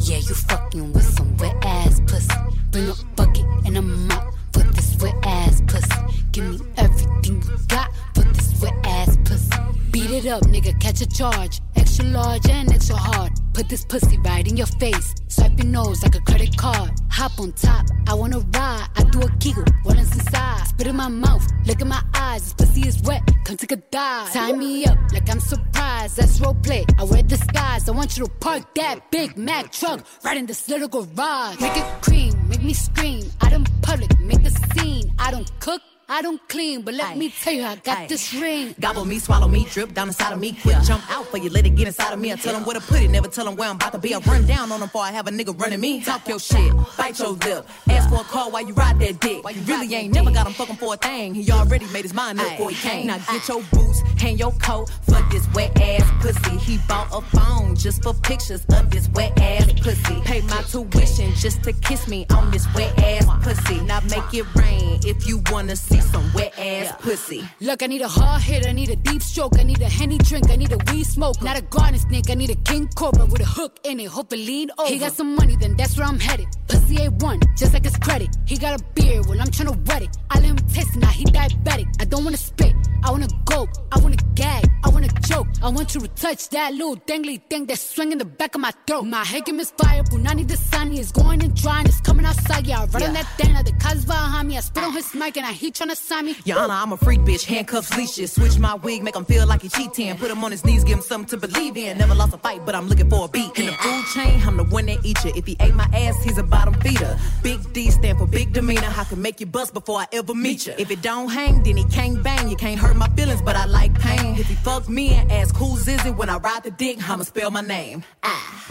[0.00, 2.32] Yeah, you fucking with some wet ass pussy.
[2.70, 6.24] Bring a bucket and a mop for this wet ass pussy.
[6.32, 9.52] Give me everything you got for this wet ass pussy.
[9.90, 11.60] Beat it up, nigga, catch a charge.
[11.98, 13.32] Extra large and extra hard.
[13.54, 15.16] Put this pussy right in your face.
[15.26, 16.92] Swipe your nose like a credit card.
[17.10, 18.86] Hop on top, I wanna ride.
[18.94, 20.68] I do a giggle, what is inside?
[20.68, 22.44] Spit in my mouth, look in my eyes.
[22.44, 24.32] This pussy is wet, come take a dive.
[24.32, 26.18] Tie me up like I'm surprised.
[26.18, 26.84] That's role play.
[27.00, 27.88] I wear disguise.
[27.88, 31.60] I want you to park that Big Mac truck right in this little garage.
[31.60, 33.24] Make it cream, make me scream.
[33.40, 35.12] Out in public, make a scene.
[35.18, 35.82] I don't cook.
[36.10, 37.14] I don't clean, but let Aye.
[37.16, 38.06] me tell you, I got Aye.
[38.06, 38.74] this ring.
[38.80, 40.52] Gobble me, swallow me, drip down inside of me.
[40.62, 42.32] Quick jump out for you, let it get inside of me.
[42.32, 44.14] I tell them where to put it, never tell them where I'm about to be.
[44.14, 46.02] I run down on them before I have a nigga running me.
[46.02, 47.68] Talk your shit, bite your lip.
[47.90, 49.44] Ask for a call while you ride that dick.
[49.44, 51.34] Why you really ain't never got him fucking for a thing.
[51.34, 53.06] He already made his mind up before he came.
[53.08, 56.56] Now get your boots, hang your coat for this wet ass pussy.
[56.56, 60.22] He bought a phone just for pictures of this wet ass pussy.
[60.22, 63.82] Pay my tuition just to kiss me on this wet ass pussy.
[63.82, 67.48] Now make it rain if you wanna see some wet ass pussy.
[67.60, 70.18] Look, I need a hard hit, I need a deep stroke, I need a henny
[70.18, 71.40] drink, I need a weed smoke.
[71.42, 74.32] Not a garden snake, I need a king cobra with a hook in it, hope
[74.32, 74.88] it lean over.
[74.88, 76.46] He got some money, then that's where I'm headed.
[76.68, 78.36] Pussy A1, just like his credit.
[78.46, 80.16] He got a beard, well, I'm tryna wet it.
[80.30, 81.86] I let him taste it, now he diabetic.
[82.00, 85.46] I don't wanna spit, I wanna go, I wanna gag, I wanna choke.
[85.62, 88.72] I want you to touch that little dangly thing that's swinging the back of my
[88.86, 89.02] throat.
[89.02, 92.82] My head can misfire, Punani the sunny is going and drying, it's coming outside, yeah.
[92.82, 94.56] I run on that thing, now the cuz behind me.
[94.56, 95.52] I spit on his mic and I
[95.88, 96.36] he tryna sign me.
[96.44, 98.32] Your Honor, I'm a freak bitch, handcuffs, leashes.
[98.32, 100.16] Switch my wig, make him feel like he cheating.
[100.16, 101.98] Put him on his knees, give him something to believe in.
[101.98, 103.58] Never lost a fight, but I'm looking for a beat.
[103.58, 105.32] In the food chain, I'm the one that eat you.
[105.34, 107.18] If he ate my ass, he's a bottom feeder.
[107.42, 108.92] Big D stand for big demeanor.
[108.96, 110.74] I can make you bust before I ever meet you.
[110.78, 112.48] If it don't hang, then he can't bang.
[112.48, 114.36] You can't hurt my feelings, but I like pain.
[114.36, 117.24] If he fuck me and ask who's is it when I ride the dick, I'ma
[117.24, 118.04] spell my name.
[118.22, 118.64] Ah.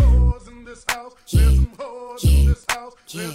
[1.29, 1.49] Yeah,
[2.21, 2.53] yeah,
[3.09, 3.31] yeah,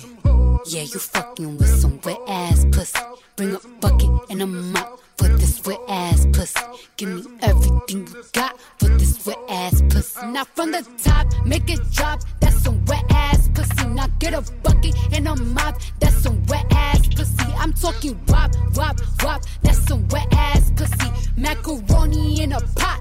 [0.66, 2.98] yeah, you fucking with some wet ass pussy.
[3.37, 6.61] Bring a bucket and a mop for this wet ass pussy.
[6.98, 10.26] Give me everything you got for this wet ass pussy.
[10.26, 12.20] Now from the top, make it drop.
[12.40, 13.87] That's some wet ass pussy.
[13.87, 15.80] Now get a bucket and a mop.
[16.00, 17.52] That's some wet ass pussy.
[17.56, 19.42] I'm talking wop, wop, wop.
[19.62, 21.11] That's some wet ass pussy.
[21.37, 22.91] Macaroni in a pot.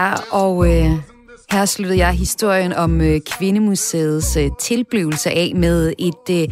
[0.00, 0.90] Ja, og øh,
[1.50, 6.48] her sluttede jeg historien om øh, Kvindemuseets øh, tilblivelse af med et øh,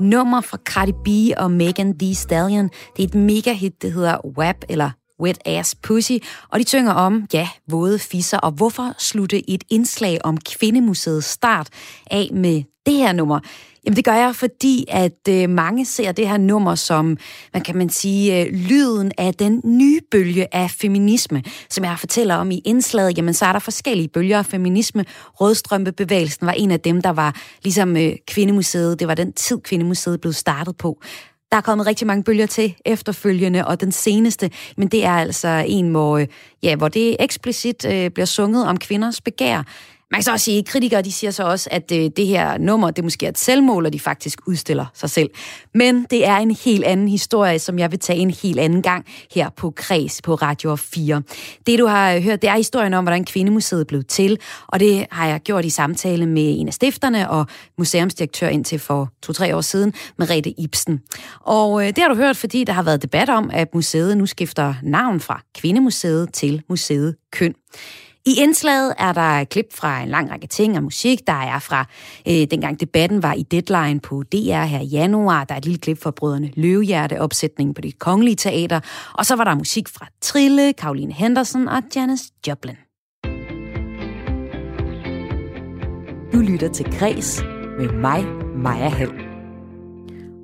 [0.00, 2.70] nummer fra Cardi B og Megan Thee Stallion.
[2.96, 6.12] Det er et mega hit, det hedder WAP, eller Wet Ass Pussy,
[6.52, 11.68] og de synger om, ja, våde fisser, og hvorfor slutte et indslag om Kvindemuseets start
[12.10, 13.40] af med det her nummer?
[13.86, 17.16] Jamen det gør jeg, fordi at øh, mange ser det her nummer som,
[17.50, 21.42] hvad kan man sige, øh, lyden af den nye bølge af feminisme.
[21.70, 25.04] Som jeg fortæller om i indslaget, jamen så er der forskellige bølger af feminisme.
[25.40, 29.00] Rødstrømpebevægelsen var en af dem, der var ligesom øh, Kvindemuseet.
[29.00, 31.02] Det var den tid, Kvindemuseet blev startet på.
[31.50, 35.64] Der er kommet rigtig mange bølger til efterfølgende, og den seneste, men det er altså
[35.66, 36.26] en, hvor, øh,
[36.62, 39.62] ja, hvor det eksplicit øh, bliver sunget om kvinders begær.
[40.14, 42.58] Man kan så også sige, at kritikere de siger så også, at øh, det her
[42.58, 45.30] nummer, det måske er et selvmål, og de faktisk udstiller sig selv.
[45.74, 49.06] Men det er en helt anden historie, som jeg vil tage en helt anden gang
[49.34, 51.22] her på Kreds på Radio 4.
[51.66, 55.26] Det du har hørt, det er historien om, hvordan Kvindemuseet blev til, og det har
[55.26, 57.46] jeg gjort i samtale med en af stifterne og
[57.78, 61.00] museumsdirektør indtil for to-tre år siden, Merete Ibsen.
[61.40, 64.26] Og øh, det har du hørt, fordi der har været debat om, at museet nu
[64.26, 67.54] skifter navn fra Kvindemuseet til Museet Køn.
[68.26, 71.86] I indslaget er der klip fra en lang række ting og musik, der er fra
[72.28, 75.44] øh, dengang debatten var i Deadline på DR her i januar.
[75.44, 78.80] Der er et lille klip fra Brødrene Løvehjerte, opsætningen på det kongelige teater.
[79.12, 82.76] Og så var der musik fra Trille, Caroline Henderson og Janis Joplin.
[86.32, 87.42] Du lytter til Græs
[87.78, 88.24] med mig,
[88.56, 89.23] Maja Helm.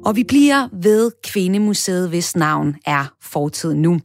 [0.04, 4.00] Og vi bliver ved Kvindemuseet, hvis navn er fortid nu.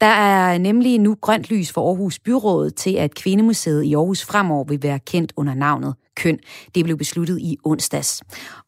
[0.00, 4.64] Der er nemlig nu grønt lys for Aarhus Byråd til, at Kvindemuseet i Aarhus fremover
[4.64, 6.38] vil være kendt under navnet Køn.
[6.74, 8.22] Det blev besluttet i onsdags.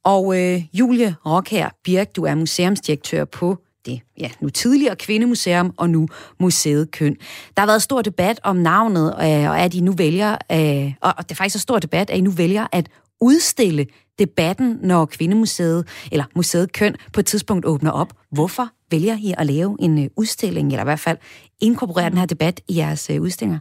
[0.05, 5.91] Og øh, Julie Rockher Birk, du er museumsdirektør på det ja, nu tidligere Kvindemuseum og
[5.91, 6.09] nu
[6.41, 7.17] Museet Køn.
[7.57, 11.15] Der har været stor debat om navnet, øh, og at I nu vælger, øh, og
[11.19, 12.89] det er faktisk så stor debat, at I nu vælger at
[13.21, 13.87] udstille
[14.27, 18.13] debatten, når Kvindemuseet, eller Museet Køn, på et tidspunkt åbner op.
[18.31, 21.19] Hvorfor vælger I at lave en øh, udstilling, eller i hvert fald
[21.61, 23.59] inkorporere den her debat i jeres øh, udstillinger?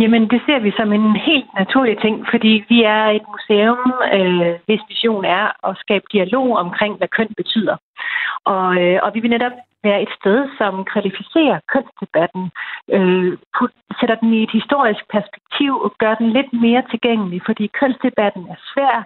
[0.00, 4.54] Jamen, det ser vi som en helt naturlig ting, fordi vi er et museum, øh,
[4.66, 7.76] hvis vision er at skabe dialog omkring, hvad køn betyder.
[8.44, 9.52] Og, øh, og vi vil netop
[9.84, 12.44] være et sted, som kvalificerer kønsdebatten,
[12.96, 17.66] øh, put, sætter den i et historisk perspektiv og gør den lidt mere tilgængelig, fordi
[17.80, 18.96] kønsdebatten er svær,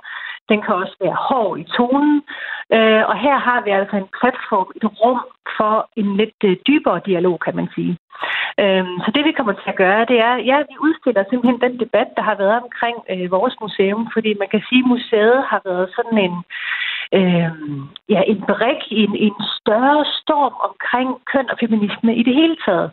[0.48, 2.22] den kan også være hård i tonen,
[2.76, 5.20] øh, og her har vi altså en platform, et rum
[5.56, 7.98] for en lidt øh, dybere dialog, kan man sige.
[8.62, 11.80] Øh, så det vi kommer til at gøre, det er, ja, vi udstiller simpelthen den
[11.84, 15.60] debat, der har været omkring øh, vores museum, fordi man kan sige, at museet har
[15.64, 16.34] været sådan en,
[17.18, 17.50] øh,
[18.08, 22.56] ja, en brik i en, en større storm omkring køn og feminisme i det hele
[22.66, 22.90] taget.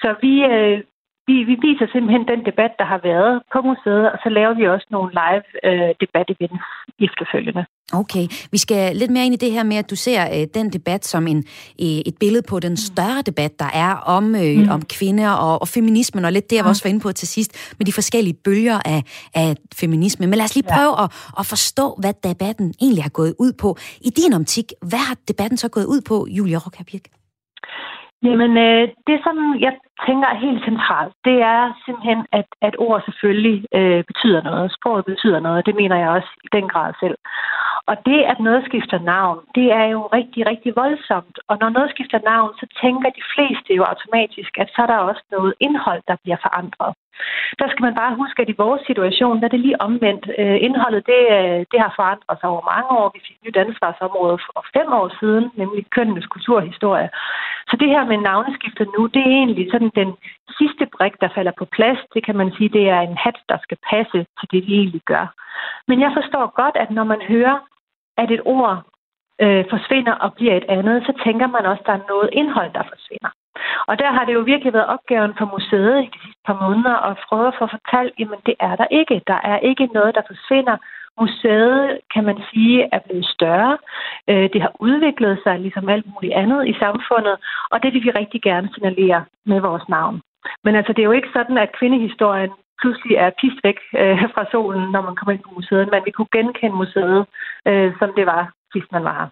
[0.00, 0.80] Så vi, øh,
[1.28, 4.64] vi, vi viser simpelthen den debat, der har været på museet, og så laver vi
[4.74, 6.64] også nogle live øh, debat-events
[7.06, 7.64] efterfølgende.
[7.92, 10.72] Okay, vi skal lidt mere ind i det her med, at du ser øh, den
[10.72, 11.38] debat som en,
[11.84, 14.68] øh, et billede på den større debat, der er om, øh, mm.
[14.70, 17.28] om kvinder og, og feminismen, og lidt det, jeg var også var inde på til
[17.28, 19.02] sidst, med de forskellige bølger af,
[19.34, 20.26] af feminisme.
[20.26, 21.04] Men lad os lige prøve ja.
[21.04, 23.76] at, at forstå, hvad debatten egentlig har gået ud på.
[24.00, 27.06] I din optik, hvad har debatten så gået ud på, Julia Rockabirk?
[28.24, 29.72] Jamen, øh, det som jeg
[30.06, 34.72] tænker er helt centralt, det er simpelthen, at, at ord selvfølgelig øh, betyder noget.
[34.76, 37.16] Sproget betyder noget, det mener jeg også i den grad selv.
[37.90, 41.36] Og det, at noget skifter navn, det er jo rigtig, rigtig voldsomt.
[41.48, 45.08] Og når noget skifter navn, så tænker de fleste jo automatisk, at så er der
[45.10, 46.92] også noget indhold, der bliver forandret.
[47.60, 50.24] Der skal man bare huske, at i vores situation, der er det lige omvendt.
[50.38, 53.10] Øh, indholdet, det, øh, det har forandret sig over mange år.
[53.14, 57.10] Vi fik nyt ansvarsområde for fem år siden, nemlig kønnenes kulturhistorie.
[57.70, 60.10] Så det her med navneskiftet nu, det er egentlig sådan den
[60.58, 62.00] sidste brik, der falder på plads.
[62.14, 65.02] Det kan man sige, det er en hat, der skal passe til det, vi egentlig
[65.12, 65.26] gør.
[65.88, 67.56] Men jeg forstår godt, at når man hører,
[68.16, 68.82] at et ord
[69.40, 72.72] øh, forsvinder og bliver et andet, så tænker man også, at der er noget indhold,
[72.72, 73.30] der forsvinder.
[73.86, 76.96] Og der har det jo virkelig været opgaven for museet i de sidste par måneder
[77.10, 79.22] at prøve at få fortalt, jamen det er der ikke.
[79.26, 80.76] Der er ikke noget, der forsvinder.
[81.20, 83.78] Museet, kan man sige, er blevet større.
[84.30, 87.36] Øh, det har udviklet sig ligesom alt muligt andet i samfundet,
[87.70, 90.20] og det vil vi rigtig gerne signalere med vores navn.
[90.64, 94.44] Men altså, det er jo ikke sådan, at kvindehistorien pludselig er pist væk øh, fra
[94.52, 97.20] solen, når man kommer ind på museet, men vi kunne genkende museet,
[97.68, 99.28] øh, som det var, sidst man var her.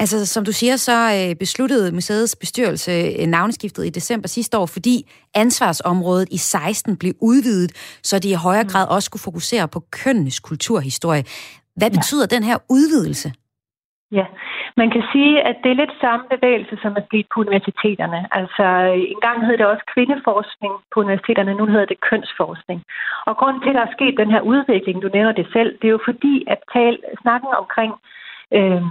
[0.00, 4.66] Altså, som du siger, så øh, besluttede museets bestyrelse øh, navneskiftet i december sidste år,
[4.66, 9.80] fordi ansvarsområdet i 16 blev udvidet, så de i højere grad også skulle fokusere på
[9.90, 11.24] kønnenes kulturhistorie.
[11.76, 12.36] Hvad betyder ja.
[12.36, 13.32] den her udvidelse?
[14.18, 14.26] Ja,
[14.76, 18.20] man kan sige, at det er lidt samme bevægelse, som er sket på universiteterne.
[18.38, 18.66] Altså,
[19.14, 22.82] engang hed det også kvindeforskning på universiteterne, nu hedder det kønsforskning.
[23.26, 25.86] Og grunden til, at der er sket den her udvikling, du nævner det selv, det
[25.88, 27.92] er jo fordi, at tal, snakken omkring
[28.58, 28.82] øh,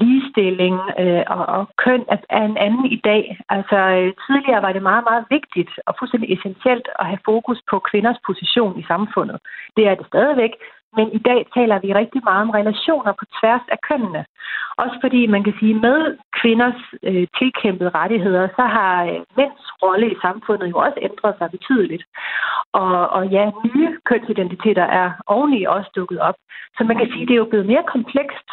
[0.00, 3.38] ligestilling øh, og, og køn er, er en anden i dag.
[3.48, 7.78] Altså øh, tidligere var det meget, meget vigtigt og fuldstændig essentielt at have fokus på
[7.78, 9.38] kvinders position i samfundet.
[9.76, 10.52] Det er det stadigvæk,
[10.96, 14.24] men i dag taler vi rigtig meget om relationer på tværs af kønnene.
[14.82, 15.98] Også fordi man kan sige, med
[16.40, 21.50] kvinders øh, tilkæmpede rettigheder, så har øh, mænds rolle i samfundet jo også ændret sig
[21.50, 22.04] betydeligt.
[22.72, 26.34] Og, og ja, nye kønsidentiteter er oveni også dukket op.
[26.76, 28.48] Så man kan sige, det er jo blevet mere komplekst.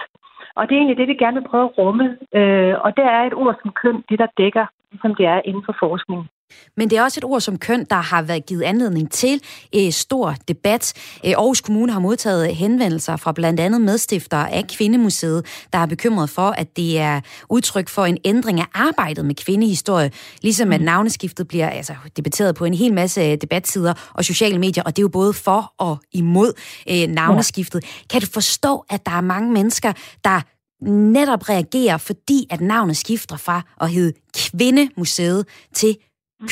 [0.55, 2.17] Og det er egentlig det, vi gerne vil prøve at rumme.
[2.35, 5.63] Øh, og der er et ord som køn, det der dækker, ligesom det er inden
[5.65, 6.29] for forskning.
[6.77, 9.41] Men det er også et ord som køn, der har været givet anledning til
[9.73, 10.93] eh, stor debat.
[11.23, 16.29] Eh, Aarhus Kommune har modtaget henvendelser fra blandt andet medstifter af Kvindemuseet, der er bekymret
[16.29, 20.85] for, at det er udtryk for en ændring af arbejdet med kvindehistorie, ligesom at mm.
[20.85, 25.03] navneskiftet bliver altså, debatteret på en hel masse debatsider og sociale medier, og det er
[25.03, 26.53] jo både for og imod
[26.87, 27.83] eh, navneskiftet.
[27.83, 27.87] Ja.
[28.09, 30.41] Kan du forstå, at der er mange mennesker, der
[30.85, 35.97] netop reagerer, fordi at navnet skifter fra at hedde Kvindemuseet til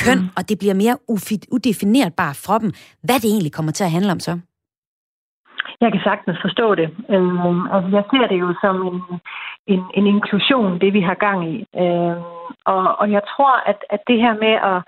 [0.04, 0.30] køn, mm.
[0.38, 0.98] og det bliver mere
[1.56, 2.72] udefinerbart for dem.
[3.06, 4.40] Hvad det egentlig kommer til at handle om så?
[5.82, 6.90] Jeg kan sagtens forstå det.
[7.14, 9.00] Øhm, altså, jeg ser det jo som en,
[9.74, 11.56] en, en inklusion, det vi har gang i.
[11.84, 12.24] Øhm,
[12.74, 14.80] og, og jeg tror, at, at det her med at,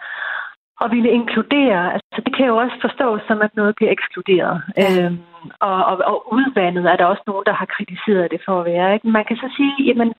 [0.83, 4.55] at ville inkludere, altså, det kan jo også forstås som, at noget bliver ekskluderet.
[4.77, 5.05] Ja.
[5.05, 5.19] Øhm,
[5.59, 8.93] og, og, og udvandet er der også nogen, der har kritiseret det for at være.
[8.93, 9.07] Ikke?
[9.07, 10.13] Man kan så sige, jamen,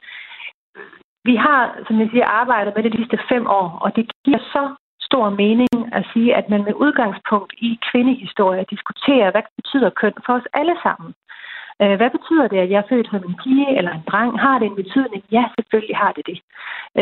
[1.25, 4.39] vi har, som jeg siger, arbejdet med det de sidste fem år, og det giver
[4.39, 4.65] så
[5.09, 10.33] stor mening at sige, at man med udgangspunkt i kvindehistorie diskuterer, hvad betyder køn for
[10.39, 11.11] os alle sammen.
[11.83, 14.33] Øh, hvad betyder det, at jeg er født som en pige eller en dreng?
[14.45, 15.23] Har det en betydning?
[15.37, 16.39] Ja, selvfølgelig har det det.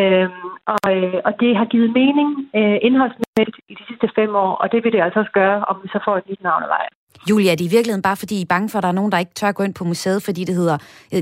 [0.00, 4.52] Øhm, og, øh, og det har givet mening øh, indholdsmæssigt i de sidste fem år,
[4.62, 6.70] og det vil det altså også gøre, om vi så får et nyt navn af
[6.76, 6.92] vejen.
[7.28, 9.12] Julia, er det i virkeligheden bare fordi I er bange for, at der er nogen,
[9.12, 10.78] der ikke tør gå ind på museet, fordi det hedder,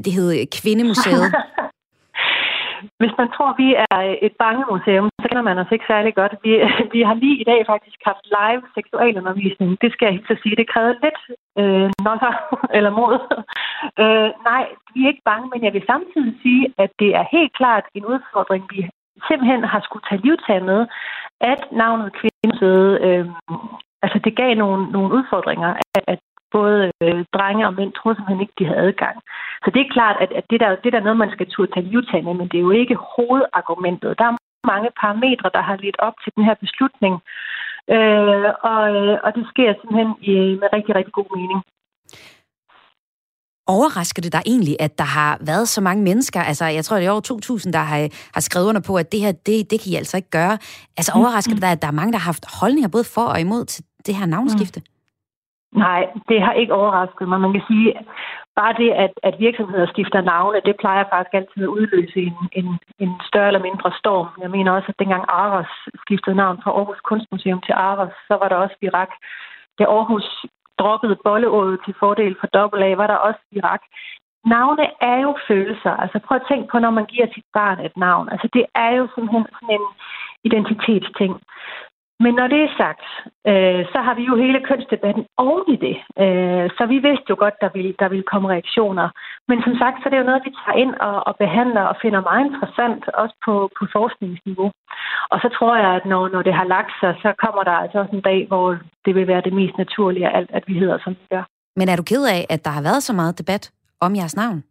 [0.07, 1.27] det hedder Kvindemuseet?
[3.01, 6.35] hvis man tror, vi er øh, et bangemuseum, så kender man os ikke særlig godt.
[6.45, 6.53] Vi,
[6.95, 9.71] vi har lige i dag faktisk haft live seksualundervisning.
[9.83, 10.61] Det skal jeg helt sige.
[10.61, 11.21] Det krævede lidt
[11.61, 12.35] øh, notter
[12.77, 13.17] eller mod.
[14.03, 14.65] Øh, nej,
[14.95, 18.05] vi er ikke bange, men jeg vil samtidig sige, at det er helt klart en
[18.13, 18.81] udfordring, vi
[19.29, 20.81] simpelthen har skulle tage livtag med,
[21.41, 23.27] at navnet kvindemuseet, øh,
[24.05, 26.21] altså det gav nogle, nogle udfordringer, at, at
[26.57, 29.17] både øh, drenge og mænd troede simpelthen ikke, de havde adgang.
[29.65, 31.73] Så det er klart, at, at det, der, det der er noget, man skal turde
[31.73, 34.19] tage livtag med, men det er jo ikke hovedargumentet.
[34.21, 34.37] Der er
[34.73, 37.15] mange parametre, der har lidt op til den her beslutning,
[37.97, 41.61] øh, og, øh, og det sker simpelthen i, med rigtig, rigtig god mening.
[43.67, 47.07] Overrasker det dig egentlig, at der har været så mange mennesker, altså jeg tror, det
[47.07, 49.93] er over 2.000, der har, har skrevet under på, at det her, det, det kan
[49.93, 50.59] I altså ikke gøre.
[50.99, 53.41] Altså overrasker det dig, at der er mange, der har haft holdninger både for og
[53.41, 54.81] imod til det her navnskifte?
[54.81, 54.94] Mm.
[55.75, 57.41] Nej, det har ikke overrasket mig.
[57.41, 57.95] Man kan sige,
[58.57, 62.69] bare det, at, at virksomheder skifter navne, det plejer faktisk altid at udløse en, en,
[62.99, 64.29] en større eller mindre storm.
[64.43, 65.73] Jeg mener også, at dengang Aros
[66.03, 69.13] skiftede navn fra Aarhus Kunstmuseum til Aros, så var der også virak.
[69.79, 70.27] Da Aarhus
[70.79, 73.83] droppede bolleådet til fordel for AA, var der også virak.
[74.47, 75.91] Navne er jo følelser.
[76.03, 78.29] Altså prøv at tænke på, når man giver sit barn et navn.
[78.33, 79.87] Altså det er jo simpelthen sådan en
[80.45, 81.33] identitetsting.
[82.21, 83.07] Men når det er sagt,
[83.51, 85.97] øh, så har vi jo hele kønsdebatten oven i det.
[86.25, 89.09] Øh, så vi vidste jo godt, der ville, der ville komme reaktioner.
[89.49, 91.97] Men som sagt, så er det jo noget, vi tager ind og, og behandler og
[92.03, 94.71] finder meget interessant, også på, på forskningsniveau.
[95.33, 97.99] Og så tror jeg, at når, når det har lagt sig, så kommer der altså
[97.99, 100.99] også en dag, hvor det vil være det mest naturlige af alt, at vi hedder,
[101.05, 101.45] som vi gør.
[101.77, 104.65] Men er du ked af, at der har været så meget debat om jeres navn?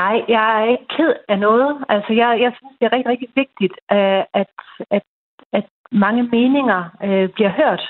[0.00, 1.84] Nej, jeg er ikke ked af noget.
[1.88, 4.52] Altså, jeg, jeg synes, det er rigtig, rigtig vigtigt, øh, at,
[4.90, 5.13] at at
[5.92, 7.82] mange meninger øh, bliver hørt.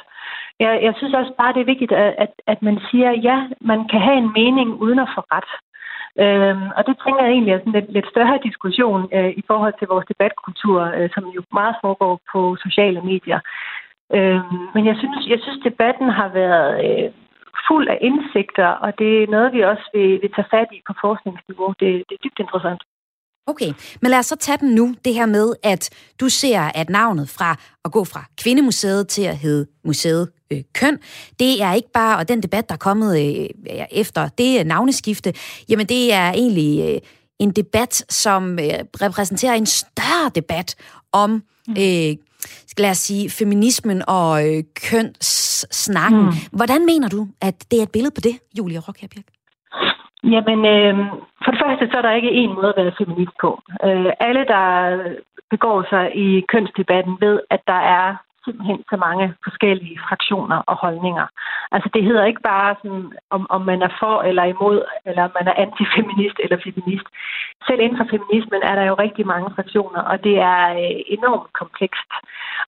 [0.61, 3.88] Jeg, jeg synes også bare, det er vigtigt, at, at, at man siger, ja, man
[3.88, 5.51] kan have en mening uden at få ret.
[6.22, 9.42] Øhm, og det tænker jeg egentlig er sådan en lidt, lidt større diskussion øh, i
[9.47, 13.40] forhold til vores debatkultur, øh, som jo meget foregår på sociale medier.
[14.16, 17.11] Øhm, men jeg synes, jeg synes, debatten har været øh,
[17.68, 20.95] fuld af indsigter, og det er noget, vi også vil, vil tage fat i på
[21.01, 21.68] forskningsniveau.
[21.80, 22.82] Det, det er dybt interessant.
[23.47, 23.72] Okay,
[24.03, 25.90] men lad os så tage den nu, det her med, at
[26.20, 30.99] du ser, at navnet fra at gå fra Kvindemuseet til at hedde Museet øh, Køn,
[31.38, 33.49] det er ikke bare, og den debat, der er kommet øh,
[33.90, 35.34] efter det navneskifte,
[35.68, 37.01] jamen det er egentlig øh,
[37.38, 38.70] en debat, som øh,
[39.01, 40.74] repræsenterer en større debat
[41.12, 41.30] om,
[41.66, 41.72] mm.
[41.72, 42.16] øh,
[42.66, 46.24] skal jeg sige, feminismen og øh, kønssnakken.
[46.24, 46.32] Mm.
[46.53, 49.34] Hvordan mener du, at det er et billede på det, Julia Rockherbjerg?
[50.32, 50.94] Jamen, øh,
[51.44, 53.50] for det første, så er der ikke én måde at være feminist på.
[53.84, 54.64] Øh, alle, der
[55.50, 61.26] begår sig i kønsdebatten, ved, at der er simpelthen så mange forskellige fraktioner og holdninger.
[61.74, 65.32] Altså det hedder ikke bare sådan, om, om man er for eller imod, eller om
[65.38, 67.06] man er antifeminist eller feminist.
[67.66, 71.52] Selv inden for feminismen er der jo rigtig mange fraktioner, og det er øh, enormt
[71.60, 72.10] komplekst.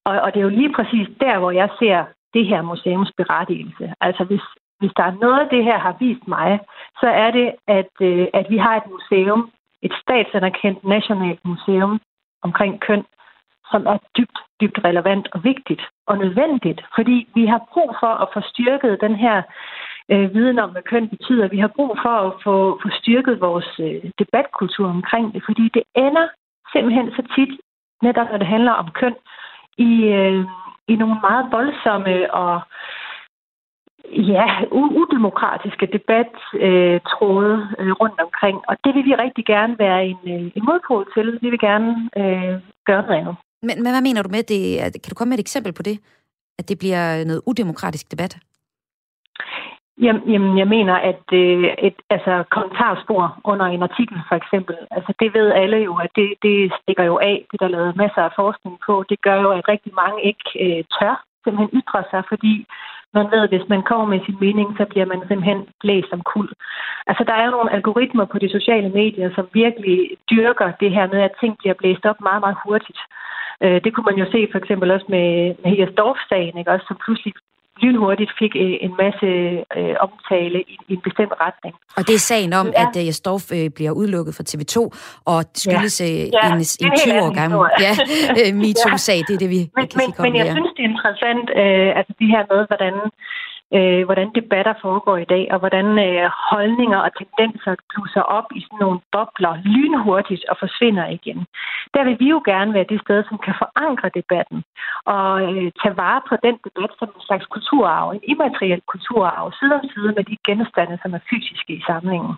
[0.04, 1.98] Og, og det er jo lige præcis der, hvor jeg ser
[2.34, 3.84] det her museums berettigelse.
[4.00, 4.44] Altså hvis,
[4.78, 6.60] hvis der er noget, det her har vist mig,
[7.00, 9.50] så er det, at, øh, at vi har et museum,
[9.82, 12.00] et statsanerkendt nationalt museum
[12.42, 13.04] omkring køn,
[13.70, 18.28] som er dybt, dybt relevant og vigtigt og nødvendigt, fordi vi har brug for at
[18.34, 19.42] få styrket den her
[20.12, 21.48] øh, viden om, hvad køn betyder.
[21.48, 25.82] Vi har brug for at få, få styrket vores øh, debatkultur omkring det, fordi det
[25.94, 26.28] ender
[26.72, 27.60] simpelthen så tit,
[28.02, 29.14] netop når det handler om køn,
[29.78, 30.44] i, øh,
[30.88, 32.60] i nogle meget voldsomme og øh,
[34.10, 38.56] ja, udemokratiske debattråde øh, rundt omkring.
[38.68, 41.38] Og det vil vi rigtig gerne være en, øh, en modpol til.
[41.42, 42.54] Vi vil gerne øh,
[42.86, 43.36] gøre noget andet.
[43.62, 44.62] Men, men hvad mener du med det?
[45.02, 45.96] Kan du komme med et eksempel på det?
[46.58, 48.38] At det bliver noget udemokratisk debat?
[50.04, 55.12] Jamen, jamen jeg mener, at øh, et altså, kommentarspor under en artikel for eksempel, altså
[55.20, 57.46] det ved alle jo, at det, det stikker jo af.
[57.50, 59.04] Det der er lavet masser af forskning på.
[59.10, 62.54] Det gør jo, at rigtig mange ikke øh, tør simpelthen ytre sig, fordi
[63.14, 66.22] man ved, at hvis man kommer med sin mening, så bliver man simpelthen blæst som
[66.32, 66.48] kul.
[67.06, 69.98] Altså, der er jo nogle algoritmer på de sociale medier, som virkelig
[70.30, 73.00] dyrker det her med, at ting bliver blæst op meget, meget hurtigt.
[73.64, 76.70] Øh, det kunne man jo se for eksempel også med, med Hegersdorf-sagen, ikke?
[76.70, 77.32] Også, som pludselig
[77.82, 79.28] lynhurtigt fik øh, en masse
[79.78, 81.74] øh, omtale i, i en bestemt retning.
[81.98, 82.82] Og det er sagen om, ja.
[82.82, 84.76] at uh, Jesdorf øh, bliver udelukket fra TV2,
[85.32, 86.06] og det skyldes ja.
[86.38, 87.92] ja, en, en 20 år gammel ja,
[88.40, 89.18] øh, MeToo-sag.
[89.26, 91.90] Det er det, vi men, kan men, sige Men jeg synes, det er interessant, øh,
[91.98, 92.94] altså det her med, hvordan
[93.74, 98.60] øh, hvordan debatter foregår i dag, og hvordan øh, holdninger og tendenser blusser op i
[98.60, 101.38] sådan nogle bobler lynhurtigt og forsvinder igen.
[101.94, 104.58] Der vil vi jo gerne være det sted, som kan forankre debatten
[105.14, 109.74] og øh, tage vare på den debat som en slags kulturarv, en immateriel kulturarv, side
[109.78, 112.34] om side med de genstande, som er fysiske i samlingen.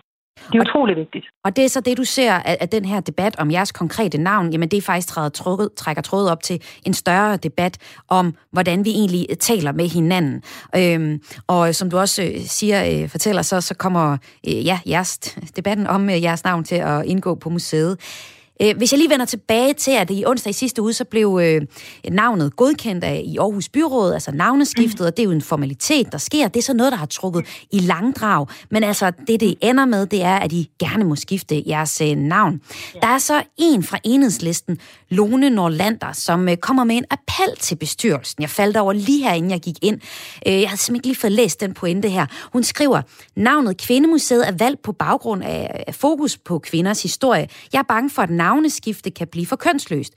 [0.47, 1.25] Det er utrolig vigtigt.
[1.43, 4.17] Og det er så det, du ser af, af den her debat om jeres konkrete
[4.17, 4.51] navn.
[4.51, 7.77] Jamen det er faktisk træder tråd, trækker tråd op til en større debat
[8.07, 10.43] om, hvordan vi egentlig taler med hinanden.
[10.75, 14.17] Øhm, og som du også øh, siger, øh, fortæller, så, så kommer
[14.47, 15.17] øh, ja, jeres,
[15.55, 17.97] debatten om øh, jeres navn til at indgå på museet.
[18.61, 21.39] Øh, hvis jeg lige vender tilbage til, at i onsdag i sidste uge, så blev
[21.43, 21.61] øh,
[22.11, 25.05] navnet godkendt af i Aarhus Byråd, altså navneskiftet, mm.
[25.05, 26.47] og det er jo en formalitet, der sker.
[26.47, 28.47] Det er så noget, der har trukket i langdrag.
[28.71, 32.15] Men altså, det det ender med, det er, at I gerne må skifte jeres øh,
[32.15, 32.61] navn.
[32.95, 32.99] Ja.
[32.99, 34.79] Der er så en fra enhedslisten,
[35.09, 38.41] Lone Norlander, som øh, kommer med en appel til bestyrelsen.
[38.41, 40.01] Jeg faldt over lige her, inden jeg gik ind.
[40.47, 42.25] Øh, jeg havde simpelthen ikke lige fået læst den pointe her.
[42.53, 43.01] Hun skriver,
[43.35, 47.47] navnet Kvindemuseet er valgt på baggrund af, af fokus på kvinders historie.
[47.73, 50.13] Jeg er bange for, at navneskifte kan blive for kønsløst.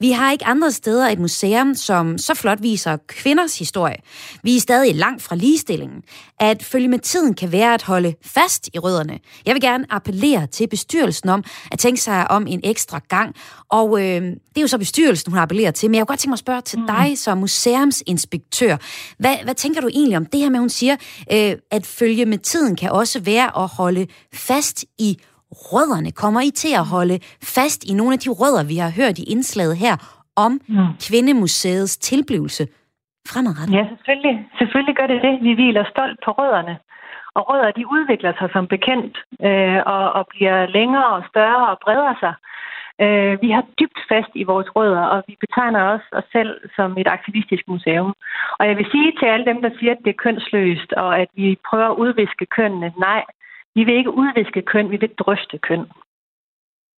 [0.00, 3.96] Vi har ikke andre steder et museum, som så flot viser kvinders historie.
[4.42, 6.02] Vi er stadig langt fra ligestillingen.
[6.40, 9.18] At følge med tiden kan være at holde fast i rødderne.
[9.46, 13.34] Jeg vil gerne appellere til bestyrelsen om at tænke sig om en ekstra gang.
[13.68, 15.90] Og øh, det er jo så bestyrelsen, hun appellerer til.
[15.90, 16.86] Men jeg kunne godt tænke mig at spørge til mm.
[16.86, 18.76] dig som museumsinspektør.
[19.18, 20.96] Hvad, hvad tænker du egentlig om det her med, hun siger,
[21.32, 25.18] øh, at følge med tiden kan også være at holde fast i
[25.70, 26.10] rødderne?
[26.22, 27.16] Kommer I til at holde
[27.56, 29.94] fast i nogle af de rødder, vi har hørt i indslaget her,
[30.36, 30.88] om mm.
[31.06, 32.64] Kvindemuseets tilblivelse
[33.32, 33.74] fremadrettet?
[33.78, 34.36] Ja, selvfølgelig.
[34.58, 35.34] Selvfølgelig gør det det.
[35.46, 36.74] Vi hviler stolt på rødderne.
[37.36, 39.14] Og rødder, de udvikler sig som bekendt,
[39.48, 42.34] øh, og, og bliver længere og større og breder sig.
[43.04, 46.98] Øh, vi har dybt fast i vores rødder, og vi betegner også os selv som
[46.98, 48.12] et aktivistisk museum.
[48.58, 51.28] Og jeg vil sige til alle dem, der siger, at det er kønsløst, og at
[51.34, 53.22] vi prøver at udviske kønnene, nej,
[53.76, 55.84] vi vil ikke udviske køn, vi vil drøfte køn.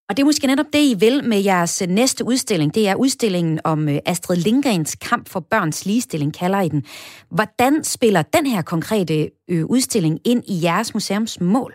[0.07, 2.75] Og det er måske netop det, I vil med jeres øh, næste udstilling.
[2.75, 6.82] Det er udstillingen om øh, Astrid Lindgrens kamp for børns ligestilling, kalder I den.
[7.38, 9.17] Hvordan spiller den her konkrete
[9.51, 11.73] øh, udstilling ind i jeres museums mål?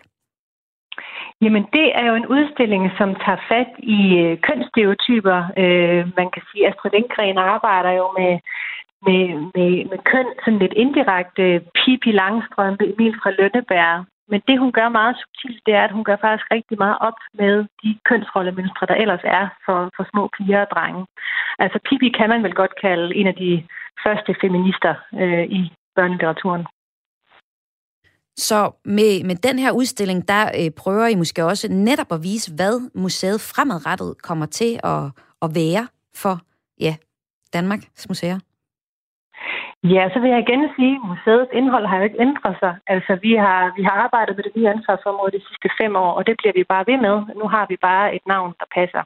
[1.42, 4.00] Jamen, det er jo en udstilling, som tager fat i
[4.46, 5.38] kønsstereotyper.
[6.20, 8.32] man kan sige, at Astrid Lindgren arbejder jo med,
[9.06, 9.22] med,
[9.54, 11.44] med, med køn sådan lidt indirekte.
[11.78, 16.04] Pippi Langstrømpe, Emil fra Lønneberg, men det, hun gør meget subtilt, det er, at hun
[16.08, 20.60] gør faktisk rigtig meget op med de kønsrollemønstre, der ellers er for, for små piger
[20.64, 21.02] og drenge.
[21.58, 23.52] Altså Pippi kan man vel godt kalde en af de
[24.04, 25.62] første feminister øh, i
[25.96, 26.64] børnelitteraturen.
[28.36, 32.54] Så med, med den her udstilling, der øh, prøver I måske også netop at vise,
[32.54, 35.02] hvad museet fremadrettet kommer til at,
[35.44, 35.84] at være
[36.22, 36.34] for
[36.80, 36.94] ja,
[37.52, 38.38] Danmarks museer.
[39.84, 42.74] Ja, så vil jeg igen sige, at museets indhold har jo ikke ændret sig.
[42.94, 46.26] Altså, vi har, vi har arbejdet med det nye ansvarsområde de sidste fem år, og
[46.26, 47.16] det bliver vi bare ved med.
[47.40, 49.02] Nu har vi bare et navn, der passer.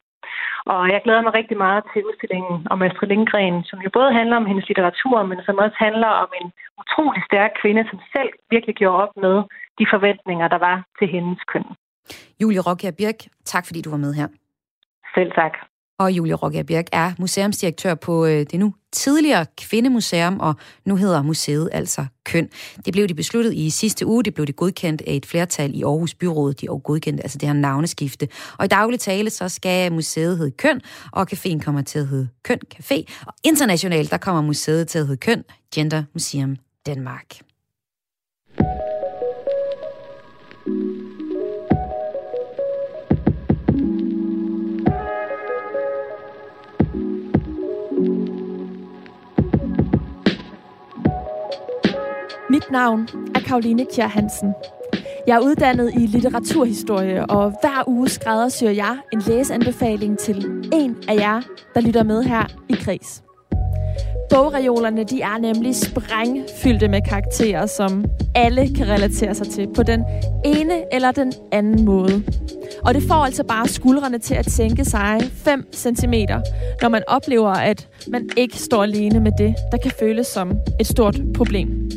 [0.73, 4.37] Og jeg glæder mig rigtig meget til udstillingen om Astrid Lindgren, som jo både handler
[4.41, 6.47] om hendes litteratur, men som også handler om en
[6.81, 9.35] utrolig stærk kvinde, som selv virkelig gjorde op med
[9.79, 11.67] de forventninger, der var til hendes køn.
[12.41, 13.19] Julie Rokia Birk,
[13.51, 14.27] tak fordi du var med her.
[15.15, 15.53] Selv tak
[15.99, 21.21] og Julie Roger Birk er museumsdirektør på øh, det nu tidligere Kvindemuseum, og nu hedder
[21.21, 22.49] museet altså Køn.
[22.85, 25.83] Det blev de besluttet i sidste uge, det blev det godkendt af et flertal i
[25.83, 28.27] Aarhus Byråd, de og godkendt, altså det her navneskifte.
[28.57, 30.81] Og i daglig tale, så skal museet hedde Køn,
[31.11, 33.03] og caféen kommer til at hedde Køn Café.
[33.27, 35.43] Og internationalt, der kommer museet til at hedde Køn
[35.75, 37.46] Gender Museum Danmark.
[52.57, 54.53] Mit navn er Karoline Kjær Hansen.
[55.27, 61.15] Jeg er uddannet i litteraturhistorie, og hver uge skræddersyr jeg en læseanbefaling til en af
[61.15, 61.41] jer,
[61.73, 63.23] der lytter med her i Kris.
[64.29, 68.05] Bogreolerne de er nemlig sprængfyldte med karakterer, som
[68.35, 70.03] alle kan relatere sig til på den
[70.45, 72.23] ene eller den anden måde.
[72.85, 76.13] Og det får altså bare skuldrene til at tænke sig 5 cm,
[76.81, 80.87] når man oplever, at man ikke står alene med det, der kan føles som et
[80.87, 81.89] stort problem.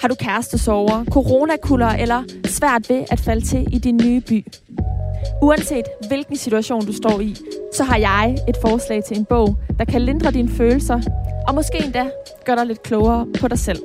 [0.00, 4.46] Har du kærestesover, coronakuller eller svært ved at falde til i din nye by?
[5.42, 7.36] Uanset hvilken situation du står i,
[7.74, 11.00] så har jeg et forslag til en bog, der kan lindre dine følelser,
[11.48, 12.10] og måske endda
[12.44, 13.78] gøre dig lidt klogere på dig selv.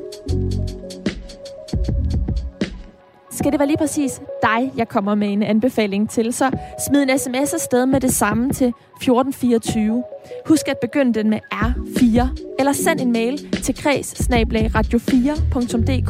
[3.35, 6.51] Skal det være lige præcis dig, jeg kommer med en anbefaling til, så
[6.87, 10.03] smid en sms afsted med det samme til 1424.
[10.47, 12.27] Husk at begynde den med R4,
[12.59, 16.09] eller send en mail til kreds radio4.dk,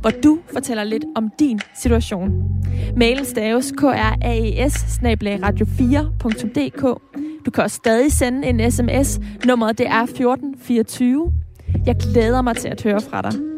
[0.00, 2.30] hvor du fortæller lidt om din situation.
[2.96, 4.62] Mailen staves kraes
[5.42, 6.82] radio4.dk.
[7.46, 9.20] Du kan også stadig sende en sms.
[9.46, 11.32] Nummeret det er 1424.
[11.86, 13.55] Jeg glæder mig til at høre fra dig.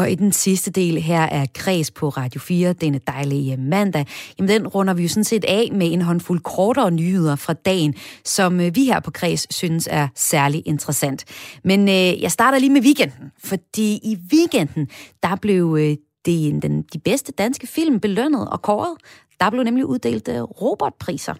[0.00, 4.06] Og i den sidste del her er Kreds på Radio 4, denne dejlige mandag,
[4.38, 7.94] jamen den runder vi jo sådan set af med en håndfuld kortere nyheder fra dagen,
[8.24, 11.24] som øh, vi her på Kreds synes er særlig interessant.
[11.64, 14.88] Men øh, jeg starter lige med weekenden, fordi i weekenden,
[15.22, 18.96] der blev øh, det, den, de bedste danske film belønnet og kåret.
[19.40, 21.34] Der blev nemlig uddelt øh, robotpriser.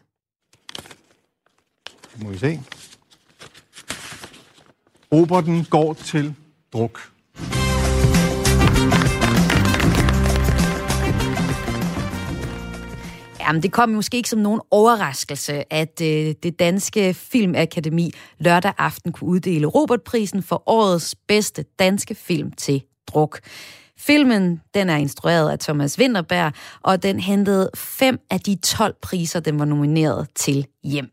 [2.22, 2.60] Må vi se.
[5.12, 6.34] Roboten går til
[6.72, 7.10] druk.
[13.50, 19.12] Jamen, det kom måske ikke som nogen overraskelse, at øh, det danske filmakademi lørdag aften
[19.12, 23.40] kunne uddele Robertprisen for årets bedste danske film til druk.
[23.98, 29.40] Filmen den er instrueret af Thomas Winterberg, og den hentede fem af de 12 priser,
[29.40, 31.08] den var nomineret til hjem.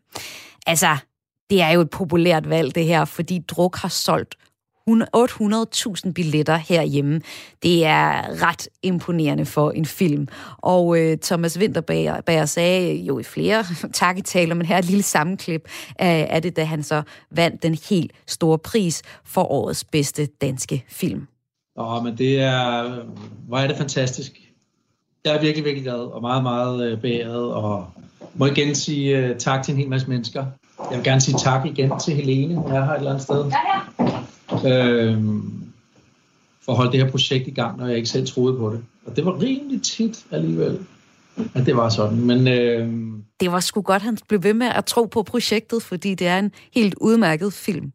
[0.68, 0.98] Altså,
[1.50, 4.36] det er jo et populært valg, det her, fordi druk har solgt
[4.88, 7.22] 800.000 billetter herhjemme.
[7.64, 10.28] Det er ret imponerende for en film.
[10.58, 15.70] Og øh, Thomas Winterberg sagde jo i flere takketaler, men her er et lille sammenklip
[15.96, 20.86] af, af det, da han så vandt den helt store pris for årets bedste danske
[20.88, 21.28] film.
[21.78, 22.84] Åh, men det er...
[23.48, 24.32] Hvor er det fantastisk.
[25.26, 27.86] Jeg er virkelig, virkelig glad og meget, meget øh, beæret, og
[28.36, 30.46] må igen sige uh, tak til en hel masse mennesker.
[30.92, 33.46] Jeg vil gerne sige tak igen til Helene, hun er her et eller andet sted.
[33.46, 33.97] Ja, ja.
[34.66, 35.64] Øhm,
[36.62, 38.84] for at holde det her projekt i gang, når jeg ikke selv troede på det.
[39.06, 40.80] Og det var rimelig tit alligevel,
[41.56, 42.20] at det var sådan.
[42.20, 42.88] Men øh,
[43.40, 46.40] det var sgu godt, han blev ved med at tro på projektet, fordi det er
[46.40, 47.92] en helt udmærket film.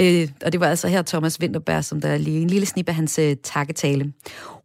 [0.00, 2.94] Øh, og det var altså her Thomas Winterberg, som der lige en lille snip af
[2.94, 4.12] hans øh, takketale.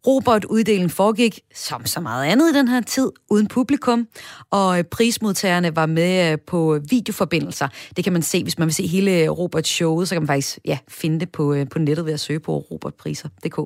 [0.07, 4.07] Robert-uddelingen foregik, som så meget andet i den her tid, uden publikum,
[4.51, 7.67] og øh, prismodtagerne var med øh, på videoforbindelser.
[7.95, 10.59] Det kan man se, hvis man vil se hele øh, Robert-showet, så kan man faktisk
[10.65, 13.59] ja, finde det på, på nettet ved at søge på robertpriser.dk.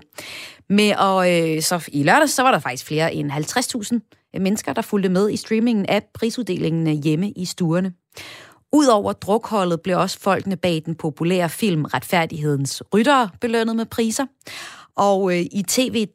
[0.69, 4.81] Med, og øh, så i lørdag, så var der faktisk flere end 50.000 mennesker, der
[4.81, 7.93] fulgte med i streamingen af prisuddelingen hjemme i stuerne.
[8.73, 14.25] Udover drukholdet blev også folkene bag den populære film Retfærdighedens Ryttere belønnet med priser.
[14.95, 16.07] Og øh, i tv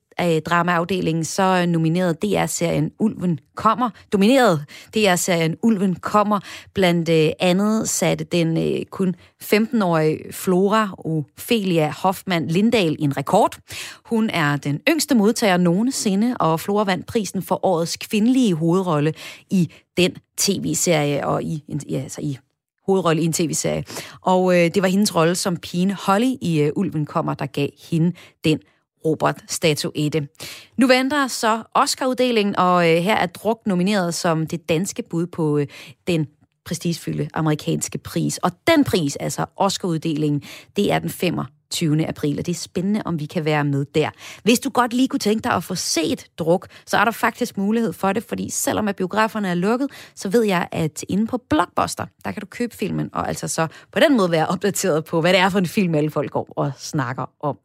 [0.46, 6.40] dramaafdelingen, så nominerede DR-serien Ulven kommer, domineret DR-serien Ulven kommer,
[6.74, 13.58] blandt øh, andet satte den øh, kun 15-årige Flora Ophelia Hoffmann Lindahl en rekord.
[14.04, 19.14] Hun er den yngste modtager nogensinde, og Flora vandt prisen for årets kvindelige hovedrolle
[19.50, 22.38] i den tv-serie og i, ja, altså i
[22.86, 23.84] hovedrolle i en tv-serie.
[24.20, 27.68] Og øh, det var hendes rolle som pine Holly i øh, Ulven kommer, der gav
[27.90, 28.12] hende
[28.44, 28.58] den
[29.04, 30.28] Robert-statuette.
[30.76, 35.58] Nu venter så Oscar-uddelingen, og øh, her er Druk nomineret som det danske bud på
[35.58, 35.66] øh,
[36.06, 36.26] den
[36.64, 38.38] prestigefyldte amerikanske pris.
[38.38, 40.42] Og den pris, altså Oscar-uddelingen,
[40.76, 42.08] det er den 25.
[42.08, 44.10] april, og det er spændende, om vi kan være med der.
[44.42, 47.58] Hvis du godt lige kunne tænke dig at få set druk, så er der faktisk
[47.58, 51.38] mulighed for det, fordi selvom at biograferne er lukket, så ved jeg, at inde på
[51.50, 55.20] Blockbuster, der kan du købe filmen, og altså så på den måde være opdateret på,
[55.20, 57.58] hvad det er for en film, alle folk går og snakker om.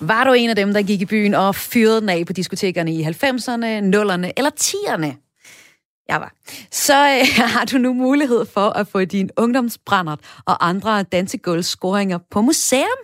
[0.00, 2.94] Var du en af dem, der gik i byen og fyrede den af på diskotekerne
[2.94, 5.06] i 90'erne, 0'erne eller 10'erne?
[6.08, 6.32] Jeg var.
[6.70, 12.40] Så øh, har du nu mulighed for at få din ungdomsbrændert og andre dansegulvscoringer på
[12.40, 12.98] museum.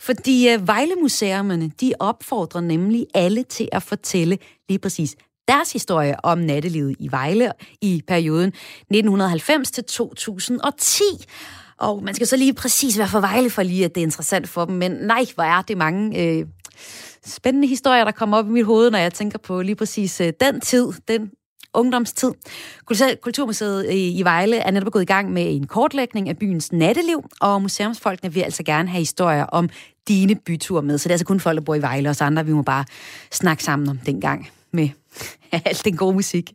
[0.00, 5.16] Fordi øh, Vejlemuseumerne, de opfordrer nemlig alle til at fortælle lige præcis
[5.48, 11.02] deres historie om nattelivet i Vejle i perioden 1990 til 2010.
[11.78, 14.48] Og man skal så lige præcis være for Vejle for lige, at det er interessant
[14.48, 14.74] for dem.
[14.74, 16.46] Men nej, hvor er det mange øh,
[17.26, 20.32] spændende historier, der kommer op i mit hoved, når jeg tænker på lige præcis øh,
[20.40, 21.30] den tid, den
[21.74, 22.32] ungdomstid.
[23.22, 27.62] Kulturmuseet i Vejle er netop gået i gang med en kortlægning af byens natteliv, og
[27.62, 29.68] museumsfolkene vil altså gerne have historier om
[30.08, 30.98] dine byture med.
[30.98, 32.62] Så det er altså kun folk, der bor i Vejle, og så andre, vi må
[32.62, 32.84] bare
[33.32, 34.88] snakke sammen om dengang med
[35.64, 36.52] alt den gode musik.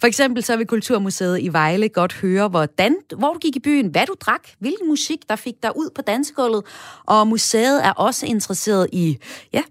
[0.00, 3.86] For eksempel så vil Kulturmuseet i Vejle godt høre, hvordan, hvor du gik i byen,
[3.86, 6.62] hvad du drak, hvilken musik, der fik dig ud på dansegulvet.
[7.06, 9.18] Og museet er også interesseret i,
[9.52, 9.62] ja,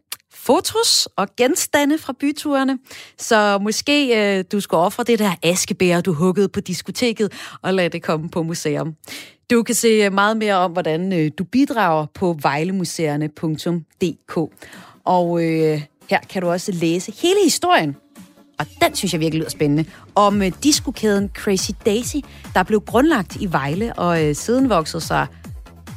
[0.46, 2.80] fotos og genstande fra byturene.
[3.18, 7.90] Så måske øh, du skal ofre det der askebær, du huggede på diskoteket, og lade
[7.90, 8.96] det komme på museum.
[9.52, 14.38] Du kan se meget mere om, hvordan øh, du bidrager på vejlemuseerne.dk.
[15.04, 17.96] Og øh, her kan du også læse hele historien
[18.60, 19.86] og den synes jeg virkelig lyder spændende,
[20.16, 22.18] om øh, diskokæden Crazy Daisy,
[22.54, 25.28] der blev grundlagt i Vejle og øh, siden voksede sig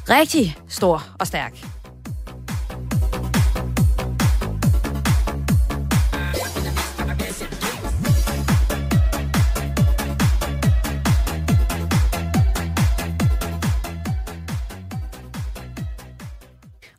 [0.09, 1.65] rigtig stor og stærk.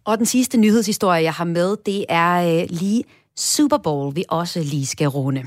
[0.05, 3.05] Og den sidste nyhedshistorie, jeg har med, det er øh, lige
[3.41, 5.43] Super Bowl, vi også lige skal runde.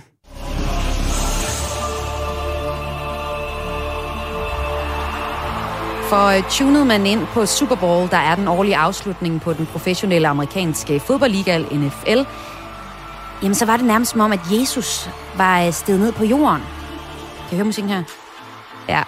[6.09, 9.65] For øh, tunede man ind på Super Bowl, der er den årlige afslutning på den
[9.65, 12.19] professionelle amerikanske fodboldliga, NFL,
[13.41, 16.61] jamen så var det nærmest som om, at Jesus var øh, steget ned på jorden.
[17.49, 18.03] Kan I høre musikken her?
[18.89, 19.03] Ja.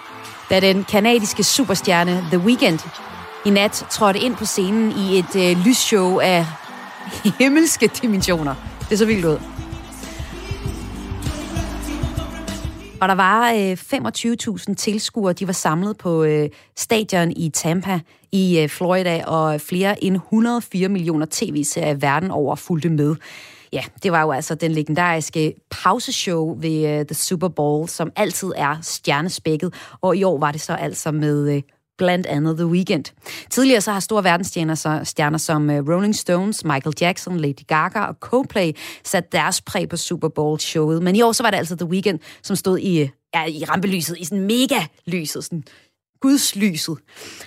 [0.50, 2.80] Da den kanadiske superstjerne The Weeknd
[3.44, 6.46] i nat trådte ind på scenen i et øh, lysshow af
[7.38, 8.54] himmelske dimensioner.
[8.90, 9.38] Det så vildt ud.
[13.00, 13.72] Og der var øh,
[14.68, 18.00] 25.000 tilskuere, de var samlet på øh, stadion i Tampa
[18.32, 23.16] i øh, Florida, og flere end 104 millioner tv-serier verden over fulgte med.
[23.72, 28.52] Ja, det var jo altså den legendariske pauseshow ved øh, The Super Bowl, som altid
[28.56, 31.62] er stjernespækket, og i år var det så altså med øh,
[31.98, 33.04] blandt andet The Weeknd.
[33.50, 38.00] Tidligere så har store verdensstjerner så, stjerner som øh, Rolling Stones, Michael Jackson, Lady Gaga
[38.00, 38.72] og Coldplay
[39.04, 41.02] sat deres præg på Super Bowl-showet.
[41.02, 43.64] Men i år så var det altså The Weeknd, som stod i, øh, ja, i
[43.64, 45.64] rampelyset, i sådan mega lyset, sådan
[46.26, 46.96] gudslyset.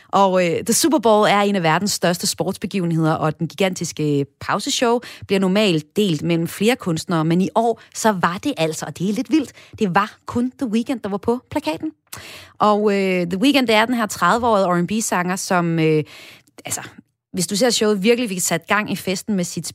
[0.10, 5.00] Og øh, The Super Bowl er en af verdens største sportsbegivenheder, og den gigantiske pauseshow
[5.28, 9.10] bliver normalt delt mellem flere kunstnere, men i år så var det altså, og det
[9.10, 11.92] er lidt vildt, det var kun The Weeknd, der var på plakaten.
[12.60, 16.04] Og øh, The Weeknd er den her 30-årige R&B-sanger, som øh,
[16.66, 16.82] altså,
[17.34, 19.74] hvis du ser showet, virkelig fik sat gang i festen med sit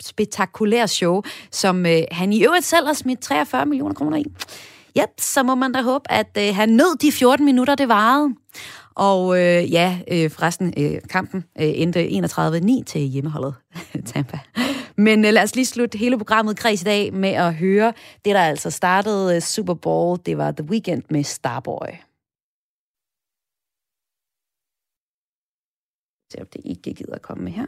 [0.00, 4.24] spektakulære show, som øh, han i øvrigt selv har smidt 43 millioner kroner i.
[4.96, 8.34] Ja, så må man da håbe, at øh, han nød de 14 minutter, det varede.
[8.94, 12.08] Og øh, ja, øh, forresten, øh, kampen øh, endte
[12.80, 13.54] 31-9 til hjemmeholdet
[14.12, 14.38] Tampa.
[14.96, 17.92] Men øh, lad os lige slutte hele programmet kreds i dag med at høre
[18.24, 20.18] det, der altså startede øh, Super Bowl.
[20.26, 21.92] Det var The Weekend med Starboy.
[26.32, 27.66] Se om det ikke gider at komme med her.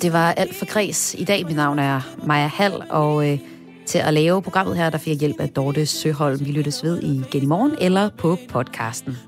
[0.00, 1.14] Og det var alt for Græs.
[1.18, 3.38] I dag, mit navn er Maja Hall, og øh,
[3.86, 6.40] til at lave programmet her, der fik jeg hjælp af Dorte Søholm.
[6.46, 9.18] Vi lyttes ved igen i morgen eller på podcasten.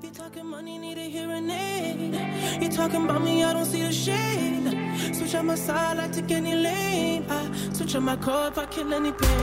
[2.62, 4.78] You talking about me, I don't see the shade.
[5.12, 7.24] Switch on my side, I take any lane.
[7.28, 9.42] I switch on my core if I kill any pain.